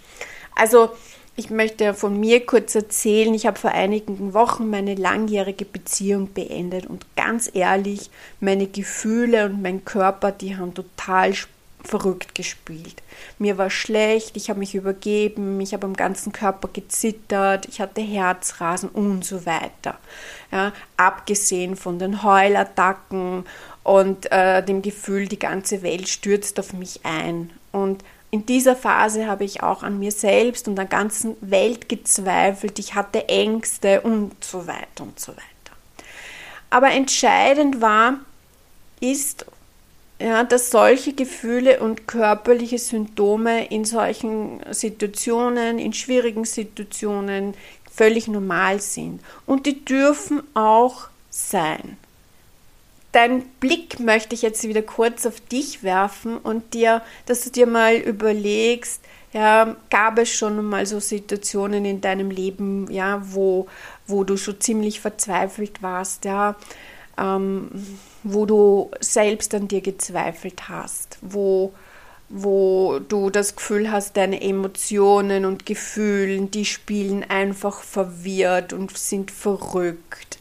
Also 0.55 0.91
ich 1.39 1.49
möchte 1.49 1.93
von 1.93 2.19
mir 2.19 2.45
kurz 2.45 2.75
erzählen, 2.75 3.33
ich 3.33 3.47
habe 3.47 3.57
vor 3.57 3.71
einigen 3.71 4.33
Wochen 4.33 4.69
meine 4.69 4.95
langjährige 4.95 5.63
Beziehung 5.63 6.33
beendet 6.33 6.85
und 6.85 7.05
ganz 7.15 7.49
ehrlich, 7.53 8.11
meine 8.41 8.67
Gefühle 8.67 9.45
und 9.45 9.61
mein 9.61 9.85
Körper, 9.85 10.33
die 10.33 10.57
haben 10.57 10.73
total 10.73 11.33
verrückt 11.81 12.35
gespielt. 12.35 13.01
Mir 13.37 13.57
war 13.57 13.69
schlecht, 13.69 14.35
ich 14.35 14.49
habe 14.49 14.59
mich 14.59 14.75
übergeben, 14.75 15.61
ich 15.61 15.73
habe 15.73 15.87
am 15.87 15.95
ganzen 15.95 16.33
Körper 16.33 16.67
gezittert, 16.73 17.69
ich 17.69 17.79
hatte 17.79 18.01
Herzrasen 18.01 18.89
und 18.89 19.23
so 19.23 19.45
weiter. 19.45 19.97
Ja, 20.51 20.73
abgesehen 20.97 21.77
von 21.77 21.99
den 21.99 22.21
Heulattacken 22.21 23.45
und 23.83 24.29
äh, 24.29 24.61
dem 24.61 24.81
Gefühl, 24.81 25.29
die 25.29 25.39
ganze 25.39 25.83
Welt 25.83 26.09
stürzt 26.09 26.59
auf 26.59 26.73
mich 26.73 26.99
ein. 27.03 27.51
Und 27.71 28.03
in 28.31 28.45
dieser 28.45 28.75
Phase 28.75 29.25
habe 29.25 29.43
ich 29.43 29.63
auch 29.63 29.81
an 29.81 29.97
mir 29.97 30.11
selbst 30.11 30.67
und 30.67 30.75
der 30.75 30.85
ganzen 30.85 31.35
Welt 31.41 31.89
gezweifelt. 31.89 32.77
Ich 32.77 32.93
hatte 32.93 33.27
Ängste 33.27 34.01
und 34.01 34.43
so 34.43 34.67
weiter 34.67 35.03
und 35.03 35.19
so 35.19 35.31
weiter. 35.31 35.43
Aber 36.69 36.91
entscheidend 36.91 37.81
war, 37.81 38.19
ist, 38.99 39.45
ja, 40.19 40.43
dass 40.43 40.69
solche 40.69 41.13
Gefühle 41.13 41.79
und 41.79 42.07
körperliche 42.07 42.77
Symptome 42.77 43.65
in 43.67 43.85
solchen 43.85 44.61
Situationen, 44.71 45.79
in 45.79 45.93
schwierigen 45.93 46.45
Situationen 46.45 47.55
völlig 47.91 48.27
normal 48.27 48.79
sind. 48.79 49.21
Und 49.47 49.65
die 49.65 49.83
dürfen 49.83 50.43
auch 50.53 51.07
sein 51.31 51.97
deinen 53.11 53.43
Blick 53.59 53.99
möchte 53.99 54.35
ich 54.35 54.41
jetzt 54.41 54.63
wieder 54.67 54.81
kurz 54.81 55.25
auf 55.25 55.39
dich 55.41 55.83
werfen 55.83 56.37
und 56.37 56.73
dir, 56.73 57.01
dass 57.25 57.43
du 57.43 57.49
dir 57.49 57.67
mal 57.67 57.95
überlegst, 57.95 59.01
ja, 59.31 59.75
gab 59.89 60.17
es 60.17 60.29
schon 60.29 60.63
mal 60.65 60.85
so 60.85 60.99
Situationen 60.99 61.85
in 61.85 62.01
deinem 62.01 62.31
Leben, 62.31 62.89
ja, 62.91 63.21
wo, 63.23 63.67
wo 64.07 64.23
du 64.23 64.37
so 64.37 64.53
ziemlich 64.53 64.99
verzweifelt 64.99 65.83
warst, 65.83 66.25
ja, 66.25 66.55
ähm, 67.17 67.69
wo 68.23 68.45
du 68.45 68.89
selbst 68.99 69.53
an 69.53 69.67
dir 69.67 69.81
gezweifelt 69.81 70.67
hast, 70.67 71.19
wo, 71.21 71.73
wo 72.29 72.99
du 73.07 73.29
das 73.29 73.55
Gefühl 73.55 73.91
hast, 73.91 74.17
deine 74.17 74.41
Emotionen 74.41 75.45
und 75.45 75.65
Gefühle, 75.65 76.47
die 76.47 76.65
spielen 76.65 77.23
einfach 77.23 77.81
verwirrt 77.81 78.73
und 78.73 78.97
sind 78.97 79.29
verrückt. 79.29 80.39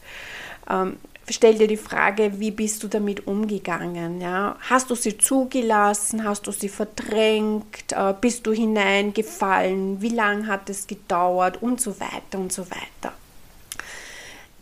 Ähm, 0.67 0.97
stell 1.31 1.57
dir 1.57 1.67
die 1.67 1.77
Frage, 1.77 2.39
wie 2.39 2.51
bist 2.51 2.83
du 2.83 2.87
damit 2.87 3.27
umgegangen? 3.27 4.21
Ja? 4.21 4.57
Hast 4.61 4.89
du 4.89 4.95
sie 4.95 5.17
zugelassen? 5.17 6.23
Hast 6.23 6.47
du 6.47 6.51
sie 6.51 6.69
verdrängt? 6.69 7.91
Äh, 7.91 8.13
bist 8.19 8.45
du 8.47 8.51
hineingefallen? 8.51 10.01
Wie 10.01 10.09
lange 10.09 10.47
hat 10.47 10.69
es 10.69 10.87
gedauert? 10.87 11.61
Und 11.61 11.81
so 11.81 11.99
weiter 11.99 12.39
und 12.39 12.51
so 12.51 12.65
weiter. 12.69 13.13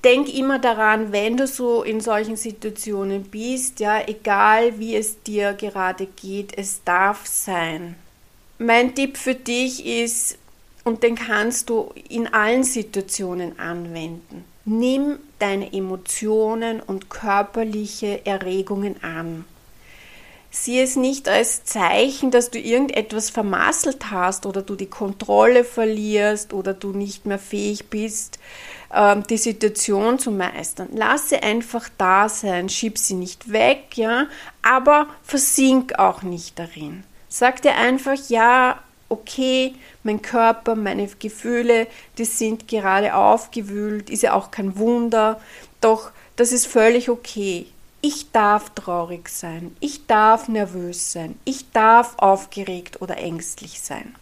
Denk 0.03 0.33
immer 0.33 0.59
daran, 0.59 1.11
wenn 1.11 1.37
du 1.37 1.47
so 1.47 1.83
in 1.83 2.01
solchen 2.01 2.37
Situationen 2.37 3.23
bist, 3.23 3.79
ja, 3.79 3.99
egal 4.07 4.77
wie 4.79 4.95
es 4.95 5.21
dir 5.23 5.53
gerade 5.53 6.05
geht, 6.05 6.57
es 6.57 6.83
darf 6.83 7.25
sein. 7.25 7.95
Mein 8.59 8.93
Tipp 8.93 9.17
für 9.17 9.35
dich 9.35 9.85
ist, 9.85 10.37
und 10.83 11.03
den 11.03 11.15
kannst 11.15 11.69
du 11.69 11.91
in 12.07 12.27
allen 12.27 12.63
Situationen 12.63 13.59
anwenden 13.59 14.45
Nimm 14.69 15.19
deine 15.39 15.71
Emotionen 15.71 16.81
und 16.81 17.09
körperliche 17.09 18.25
Erregungen 18.25 19.01
an. 19.01 19.45
Sieh 20.49 20.81
es 20.81 20.97
nicht 20.97 21.29
als 21.29 21.63
Zeichen, 21.63 22.31
dass 22.31 22.51
du 22.51 22.59
irgendetwas 22.59 23.29
vermasselt 23.29 24.11
hast 24.11 24.45
oder 24.45 24.61
du 24.61 24.75
die 24.75 24.89
Kontrolle 24.89 25.63
verlierst 25.63 26.51
oder 26.51 26.73
du 26.73 26.91
nicht 26.91 27.25
mehr 27.25 27.39
fähig 27.39 27.89
bist, 27.89 28.39
ähm, 28.93 29.23
die 29.29 29.37
Situation 29.37 30.19
zu 30.19 30.31
meistern. 30.31 30.89
Lass 30.93 31.29
sie 31.29 31.37
einfach 31.37 31.87
da 31.97 32.27
sein, 32.27 32.67
schieb 32.67 32.97
sie 32.97 33.13
nicht 33.13 33.53
weg, 33.53 33.95
ja, 33.95 34.27
aber 34.61 35.07
versink 35.23 35.97
auch 35.97 36.23
nicht 36.23 36.59
darin. 36.59 37.05
Sag 37.29 37.61
dir 37.61 37.75
einfach, 37.75 38.17
ja, 38.27 38.83
okay, 39.09 39.73
mein 40.03 40.21
Körper, 40.21 40.75
meine 40.75 41.07
Gefühle, 41.07 41.87
die 42.17 42.25
sind 42.25 42.67
gerade 42.67 43.15
aufgewühlt, 43.15 44.09
ist 44.09 44.23
ja 44.23 44.33
auch 44.33 44.51
kein 44.51 44.77
Wunder, 44.77 45.41
doch 45.81 46.11
das 46.35 46.51
ist 46.51 46.67
völlig 46.67 47.09
okay. 47.09 47.67
Ich 48.01 48.31
darf 48.31 48.69
traurig 48.75 49.29
sein, 49.29 49.75
ich 49.79 50.05
darf 50.05 50.47
nervös 50.47 51.11
sein, 51.11 51.37
ich 51.45 51.71
darf 51.71 52.17
aufgeregt 52.17 53.01
oder 53.01 53.17
ängstlich 53.17 53.81
sein. 53.81 54.15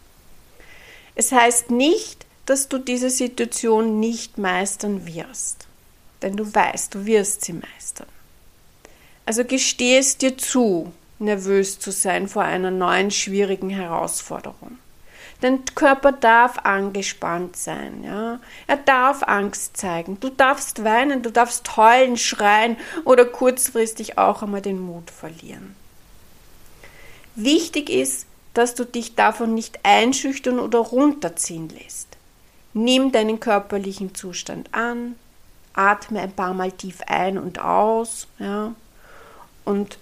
Es 1.15 1.31
heißt 1.31 1.71
nicht, 1.71 2.25
dass 2.45 2.69
du 2.69 2.77
diese 2.77 3.09
Situation 3.09 3.99
nicht 3.99 4.37
meistern 4.37 5.05
wirst. 5.05 5.67
Denn 6.21 6.37
du 6.37 6.53
weißt, 6.53 6.93
du 6.95 7.05
wirst 7.05 7.45
sie 7.45 7.53
meistern. 7.53 8.07
Also 9.25 9.43
gestehe 9.43 9.99
es 9.99 10.17
dir 10.17 10.37
zu, 10.37 10.91
nervös 11.19 11.79
zu 11.79 11.91
sein 11.91 12.27
vor 12.27 12.43
einer 12.43 12.71
neuen 12.71 13.11
schwierigen 13.11 13.69
Herausforderung. 13.69 14.77
Dein 15.41 15.65
Körper 15.75 16.11
darf 16.11 16.59
angespannt 16.59 17.57
sein, 17.57 18.03
ja. 18.03 18.39
Er 18.67 18.77
darf 18.77 19.21
Angst 19.23 19.77
zeigen. 19.77 20.19
Du 20.19 20.29
darfst 20.29 20.83
weinen, 20.83 21.23
du 21.23 21.31
darfst 21.31 21.75
heulen, 21.75 22.17
schreien 22.17 22.77
oder 23.03 23.25
kurzfristig 23.25 24.17
auch 24.17 24.43
einmal 24.43 24.61
den 24.61 24.79
Mut 24.79 25.11
verlieren. 25.11 25.75
Wichtig 27.35 27.89
ist, 27.89 28.25
dass 28.53 28.75
du 28.75 28.85
dich 28.85 29.15
davon 29.15 29.53
nicht 29.53 29.79
einschüchtern 29.83 30.59
oder 30.59 30.79
runterziehen 30.79 31.69
lässt. 31.69 32.07
Nimm 32.73 33.11
deinen 33.11 33.39
körperlichen 33.41 34.15
Zustand 34.15 34.73
an, 34.73 35.15
atme 35.73 36.21
ein 36.21 36.31
paar 36.31 36.53
Mal 36.53 36.71
tief 36.71 37.01
ein 37.07 37.37
und 37.37 37.59
aus, 37.59 38.27
ja, 38.39 38.73
und 39.65 39.97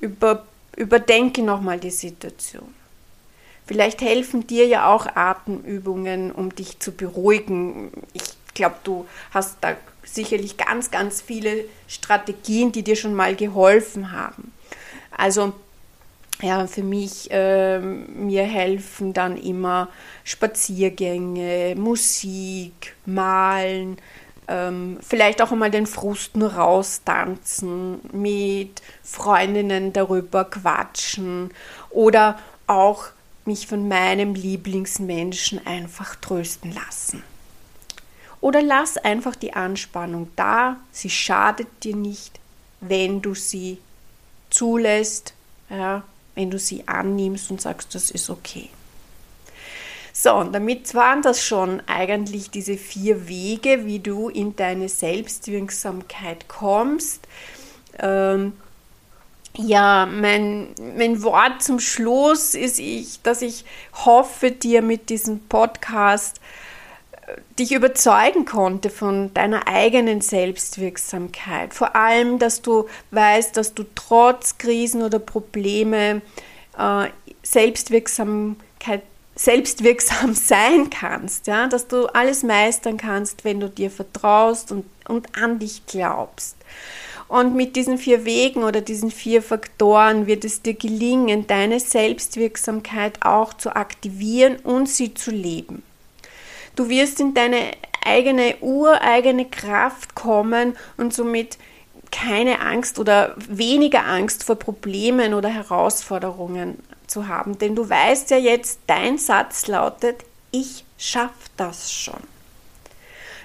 über, 0.00 0.46
überdenke 0.78 1.42
nochmal 1.42 1.80
die 1.80 1.90
Situation. 1.90 2.74
Vielleicht 3.66 4.00
helfen 4.00 4.46
dir 4.46 4.66
ja 4.66 4.92
auch 4.92 5.06
Atemübungen, 5.14 6.32
um 6.32 6.54
dich 6.54 6.78
zu 6.78 6.92
beruhigen. 6.92 7.90
Ich 8.14 8.22
glaube, 8.54 8.76
du 8.84 9.06
hast 9.30 9.58
da 9.60 9.76
sicherlich 10.04 10.56
ganz, 10.56 10.90
ganz 10.90 11.20
viele 11.20 11.64
Strategien, 11.86 12.72
die 12.72 12.82
dir 12.82 12.96
schon 12.96 13.14
mal 13.14 13.36
geholfen 13.36 14.12
haben. 14.12 14.52
Also 15.10 15.52
ja, 16.40 16.66
für 16.66 16.84
mich, 16.84 17.30
äh, 17.30 17.80
mir 17.80 18.44
helfen 18.44 19.12
dann 19.12 19.36
immer 19.36 19.88
Spaziergänge, 20.22 21.74
Musik, 21.76 22.94
Malen, 23.04 23.98
ähm, 24.48 24.98
vielleicht 25.06 25.42
auch 25.42 25.52
einmal 25.52 25.70
den 25.70 25.86
Frust 25.86 26.36
nur 26.36 26.54
raustanzen, 26.54 28.00
mit 28.12 28.82
Freundinnen 29.02 29.92
darüber 29.92 30.44
quatschen 30.44 31.50
oder 31.90 32.38
auch 32.66 33.06
mich 33.44 33.66
von 33.66 33.88
meinem 33.88 34.34
Lieblingsmenschen 34.34 35.66
einfach 35.66 36.16
trösten 36.16 36.72
lassen. 36.72 37.22
Oder 38.40 38.62
lass 38.62 38.96
einfach 38.96 39.34
die 39.34 39.54
Anspannung 39.54 40.30
da, 40.36 40.76
sie 40.92 41.10
schadet 41.10 41.68
dir 41.82 41.96
nicht, 41.96 42.38
wenn 42.80 43.20
du 43.20 43.34
sie 43.34 43.78
zulässt, 44.50 45.34
ja, 45.70 46.02
wenn 46.34 46.50
du 46.50 46.58
sie 46.58 46.86
annimmst 46.86 47.50
und 47.50 47.60
sagst, 47.60 47.94
das 47.94 48.10
ist 48.10 48.30
okay. 48.30 48.70
So, 50.20 50.34
und 50.34 50.52
damit 50.52 50.96
waren 50.96 51.22
das 51.22 51.44
schon 51.44 51.80
eigentlich 51.86 52.50
diese 52.50 52.76
vier 52.76 53.28
Wege, 53.28 53.86
wie 53.86 54.00
du 54.00 54.28
in 54.28 54.56
deine 54.56 54.88
Selbstwirksamkeit 54.88 56.48
kommst. 56.48 57.20
Ähm, 58.00 58.54
ja, 59.54 60.06
mein, 60.06 60.74
mein 60.96 61.22
Wort 61.22 61.62
zum 61.62 61.78
Schluss 61.78 62.56
ist, 62.56 62.80
ich, 62.80 63.22
dass 63.22 63.42
ich 63.42 63.64
hoffe, 64.04 64.50
dir 64.50 64.82
mit 64.82 65.08
diesem 65.08 65.38
Podcast 65.38 66.40
äh, 67.28 67.40
dich 67.56 67.70
überzeugen 67.70 68.44
konnte 68.44 68.90
von 68.90 69.32
deiner 69.34 69.68
eigenen 69.68 70.20
Selbstwirksamkeit. 70.20 71.74
Vor 71.74 71.94
allem, 71.94 72.40
dass 72.40 72.60
du 72.60 72.88
weißt, 73.12 73.56
dass 73.56 73.72
du 73.72 73.84
trotz 73.94 74.58
Krisen 74.58 75.02
oder 75.02 75.20
Probleme 75.20 76.22
äh, 76.76 77.06
Selbstwirksamkeit 77.44 79.02
selbstwirksam 79.38 80.34
sein 80.34 80.90
kannst, 80.90 81.46
ja, 81.46 81.68
dass 81.68 81.86
du 81.86 82.06
alles 82.06 82.42
meistern 82.42 82.98
kannst, 82.98 83.44
wenn 83.44 83.60
du 83.60 83.70
dir 83.70 83.90
vertraust 83.90 84.72
und, 84.72 84.84
und 85.06 85.26
an 85.40 85.58
dich 85.58 85.86
glaubst. 85.86 86.56
Und 87.28 87.54
mit 87.54 87.76
diesen 87.76 87.98
vier 87.98 88.24
Wegen 88.24 88.64
oder 88.64 88.80
diesen 88.80 89.10
vier 89.10 89.42
Faktoren 89.42 90.26
wird 90.26 90.44
es 90.44 90.62
dir 90.62 90.74
gelingen, 90.74 91.46
deine 91.46 91.78
Selbstwirksamkeit 91.78 93.22
auch 93.22 93.52
zu 93.52 93.76
aktivieren 93.76 94.56
und 94.56 94.88
sie 94.88 95.12
zu 95.12 95.30
leben. 95.30 95.82
Du 96.74 96.88
wirst 96.88 97.20
in 97.20 97.34
deine 97.34 97.72
eigene 98.04 98.56
ureigene 98.60 99.44
Kraft 99.44 100.14
kommen 100.14 100.74
und 100.96 101.12
somit 101.12 101.58
keine 102.10 102.60
Angst 102.60 102.98
oder 102.98 103.34
weniger 103.36 104.06
Angst 104.06 104.44
vor 104.44 104.56
Problemen 104.56 105.34
oder 105.34 105.50
Herausforderungen 105.50 106.78
zu 107.08 107.28
haben. 107.28 107.58
Denn 107.58 107.74
du 107.74 107.88
weißt 107.88 108.30
ja 108.30 108.38
jetzt, 108.38 108.80
dein 108.86 109.18
Satz 109.18 109.66
lautet, 109.66 110.24
ich 110.50 110.84
schaffe 110.96 111.50
das 111.56 111.92
schon. 111.92 112.20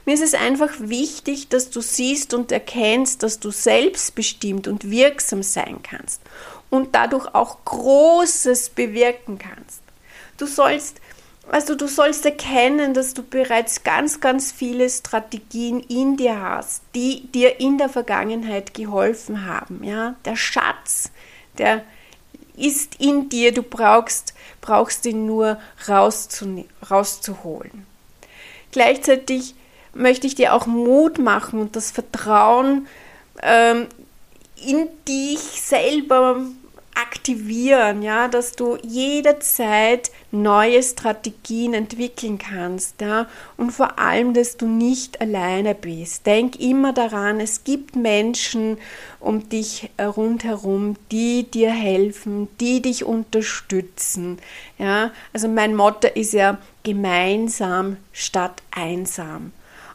Mir 0.06 0.16
ist 0.16 0.24
es 0.24 0.34
einfach 0.34 0.72
wichtig, 0.80 1.48
dass 1.48 1.70
du 1.70 1.82
siehst 1.82 2.34
und 2.34 2.52
erkennst, 2.52 3.24
dass 3.24 3.40
du 3.40 3.52
selbstbestimmt 3.52 4.68
und 4.68 4.90
wirksam 4.90 5.44
sein 5.44 5.80
kannst 5.82 6.22
und 6.70 6.94
dadurch 6.94 7.34
auch 7.34 7.64
Großes 7.64 8.70
bewirken 8.72 9.40
kannst. 9.40 9.82
Du 10.38 10.46
sollst, 10.46 11.00
du, 11.68 11.76
du 11.78 11.88
sollst 11.88 12.26
erkennen, 12.26 12.94
dass 12.94 13.14
du 13.14 13.24
bereits 13.24 13.84
ganz, 13.84 14.20
ganz 14.20 14.52
viele 14.52 14.90
Strategien 14.90 15.80
in 15.80 16.18
dir 16.18 16.42
hast, 16.42 16.82
die 16.96 17.28
dir 17.32 17.62
in 17.62 17.78
der 17.78 17.90
Vergangenheit 17.90 18.74
geholfen 18.74 19.46
haben. 19.46 19.86
Ja, 19.86 20.16
der 20.26 20.36
Schatz, 20.36 21.12
der 21.58 21.86
ist 22.56 23.00
in 23.00 23.30
dir, 23.30 23.54
du 23.54 23.64
brauchst, 23.64 24.34
brauchst 24.62 25.06
ihn 25.06 25.26
nur 25.26 25.60
rauszuholen. 25.88 27.86
Gleichzeitig 28.72 29.56
möchte 29.94 30.28
ich 30.28 30.36
dir 30.36 30.54
auch 30.54 30.66
Mut 30.66 31.20
machen 31.20 31.60
und 31.60 31.76
das 31.76 31.92
Vertrauen 31.92 32.88
ähm, 33.42 33.88
in 34.66 34.88
dich 35.08 35.40
selber 35.40 36.38
aktivieren, 36.96 38.02
ja, 38.02 38.28
dass 38.28 38.54
du 38.54 38.78
jederzeit 38.84 40.12
neue 40.32 40.82
Strategien 40.84 41.74
entwickeln 41.74 42.38
kannst, 42.38 43.02
ja, 43.02 43.28
und 43.58 43.72
vor 43.72 44.00
allem, 44.00 44.34
dass 44.34 44.58
du 44.58 44.68
nicht 44.68 45.22
alleine 45.22 45.76
bist. 45.76 46.26
Denk 46.26 46.60
immer 46.60 46.94
daran, 46.94 47.40
es 47.40 47.64
gibt 47.64 47.96
Menschen 47.96 48.78
um 49.20 49.48
dich 49.50 49.90
rundherum, 50.00 50.96
die 51.12 51.50
dir 51.50 51.72
helfen, 51.72 52.48
die 52.60 52.82
dich 52.82 53.06
unterstützen, 53.06 54.38
ja. 54.78 55.12
Also 55.34 55.48
mein 55.48 55.76
Motto 55.76 56.08
ist 56.08 56.34
ja 56.34 56.58
gemeinsam 56.84 57.98
statt 58.12 58.62
einsam. 58.72 59.52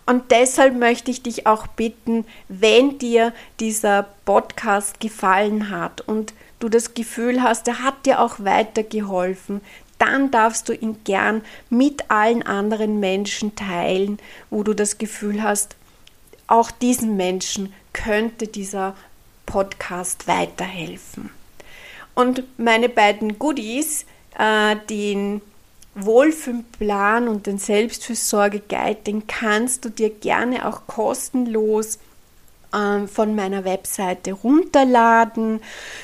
Und 0.08 0.30
deshalb 0.30 0.74
möchte 0.74 1.10
ich 1.10 1.22
dich 1.22 1.46
auch 1.46 1.66
bitten, 1.66 2.24
wenn 2.48 2.96
dir 2.96 3.34
dieser 3.60 4.06
Podcast 4.24 5.00
gefallen 5.00 5.68
hat 5.68 6.00
und 6.00 6.32
du 6.58 6.68
das 6.68 6.94
Gefühl 6.94 7.42
hast, 7.42 7.68
er 7.68 7.82
hat 7.82 8.06
dir 8.06 8.20
auch 8.20 8.40
weitergeholfen, 8.40 9.60
dann 9.98 10.30
darfst 10.30 10.68
du 10.68 10.72
ihn 10.72 10.98
gern 11.04 11.42
mit 11.70 12.10
allen 12.10 12.42
anderen 12.42 13.00
Menschen 13.00 13.56
teilen, 13.56 14.18
wo 14.50 14.62
du 14.62 14.74
das 14.74 14.98
Gefühl 14.98 15.42
hast, 15.42 15.76
auch 16.46 16.70
diesen 16.70 17.16
Menschen 17.16 17.72
könnte 17.92 18.46
dieser 18.46 18.94
Podcast 19.44 20.28
weiterhelfen. 20.28 21.30
Und 22.14 22.42
meine 22.58 22.88
beiden 22.88 23.38
Goodies, 23.38 24.06
äh, 24.38 24.76
den 24.88 25.40
Wohlfühlplan 25.94 27.28
und 27.28 27.46
den 27.46 27.58
Selbstfürsorge-Guide, 27.58 29.02
den 29.06 29.26
kannst 29.26 29.84
du 29.84 29.88
dir 29.88 30.10
gerne 30.10 30.66
auch 30.66 30.86
kostenlos 30.86 31.98
von 32.70 33.34
meiner 33.34 33.64
Webseite 33.64 34.32
runterladen. 34.32 35.60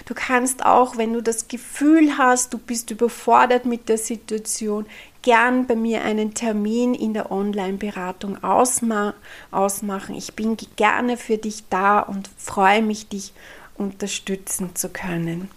Du 0.06 0.14
kannst 0.14 0.64
auch, 0.64 0.96
wenn 0.96 1.12
du 1.12 1.22
das 1.22 1.48
Gefühl 1.48 2.16
hast, 2.16 2.54
du 2.54 2.58
bist 2.58 2.90
überfordert 2.90 3.66
mit 3.66 3.88
der 3.88 3.98
Situation, 3.98 4.86
gern 5.20 5.66
bei 5.66 5.74
mir 5.74 6.02
einen 6.02 6.34
Termin 6.34 6.94
in 6.94 7.14
der 7.14 7.32
Online-Beratung 7.32 8.42
ausma 8.42 9.14
ausmachen. 9.50 10.14
Ich 10.14 10.34
bin 10.34 10.56
gerne 10.76 11.16
für 11.16 11.38
dich 11.38 11.64
da 11.70 12.00
und 12.00 12.30
freue 12.36 12.82
mich, 12.82 13.08
dich 13.08 13.32
unterstützen 13.76 14.74
zu 14.74 14.88
können. 14.88 15.50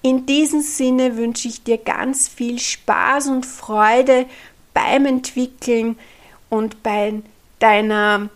In 0.00 0.26
diesem 0.26 0.62
Sinne 0.62 1.16
wünsche 1.16 1.48
ich 1.48 1.64
dir 1.64 1.78
ganz 1.78 2.28
viel 2.28 2.58
Spaß 2.58 3.28
und 3.28 3.44
Freude 3.44 4.26
beim 4.72 5.06
Entwickeln 5.06 5.98
und 6.48 6.82
bei 6.82 7.14
deiner 7.58 8.30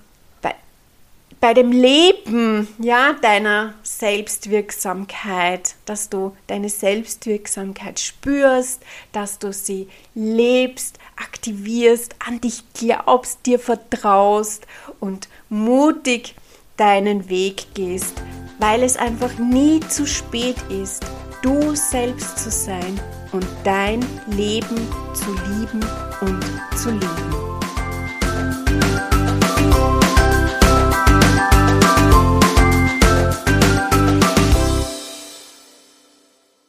bei 1.43 1.53
dem 1.53 1.73
Leben, 1.73 2.69
ja, 2.79 3.13
deiner 3.21 3.75
Selbstwirksamkeit, 3.83 5.75
dass 5.85 6.09
du 6.09 6.35
deine 6.47 6.71
Selbstwirksamkeit 6.71 8.01
spürst, 8.01 8.81
dass 9.13 9.39
du 9.39 9.53
sie 9.53 9.89
lebst, 10.15 10.99
aktivierst, 11.17 12.15
an 12.27 12.41
dich 12.41 12.63
glaubst, 12.73 13.45
dir 13.45 13.59
vertraust 13.59 14.67
und 15.01 15.29
mutig 15.51 16.37
deinen 16.79 17.29
Weg 17.29 17.75
gehst, 17.75 18.23
weil 18.59 18.83
es 18.83 18.97
einfach 18.97 19.37
nie 19.39 19.81
zu 19.81 20.07
spät 20.07 20.57
ist 20.71 21.05
du 21.43 21.75
selbst 21.75 22.39
zu 22.39 22.51
sein 22.51 23.01
und 23.33 23.47
dein 23.65 24.01
Leben 24.29 24.89
zu 25.13 25.33
lieben 25.33 25.85
und. 26.21 26.52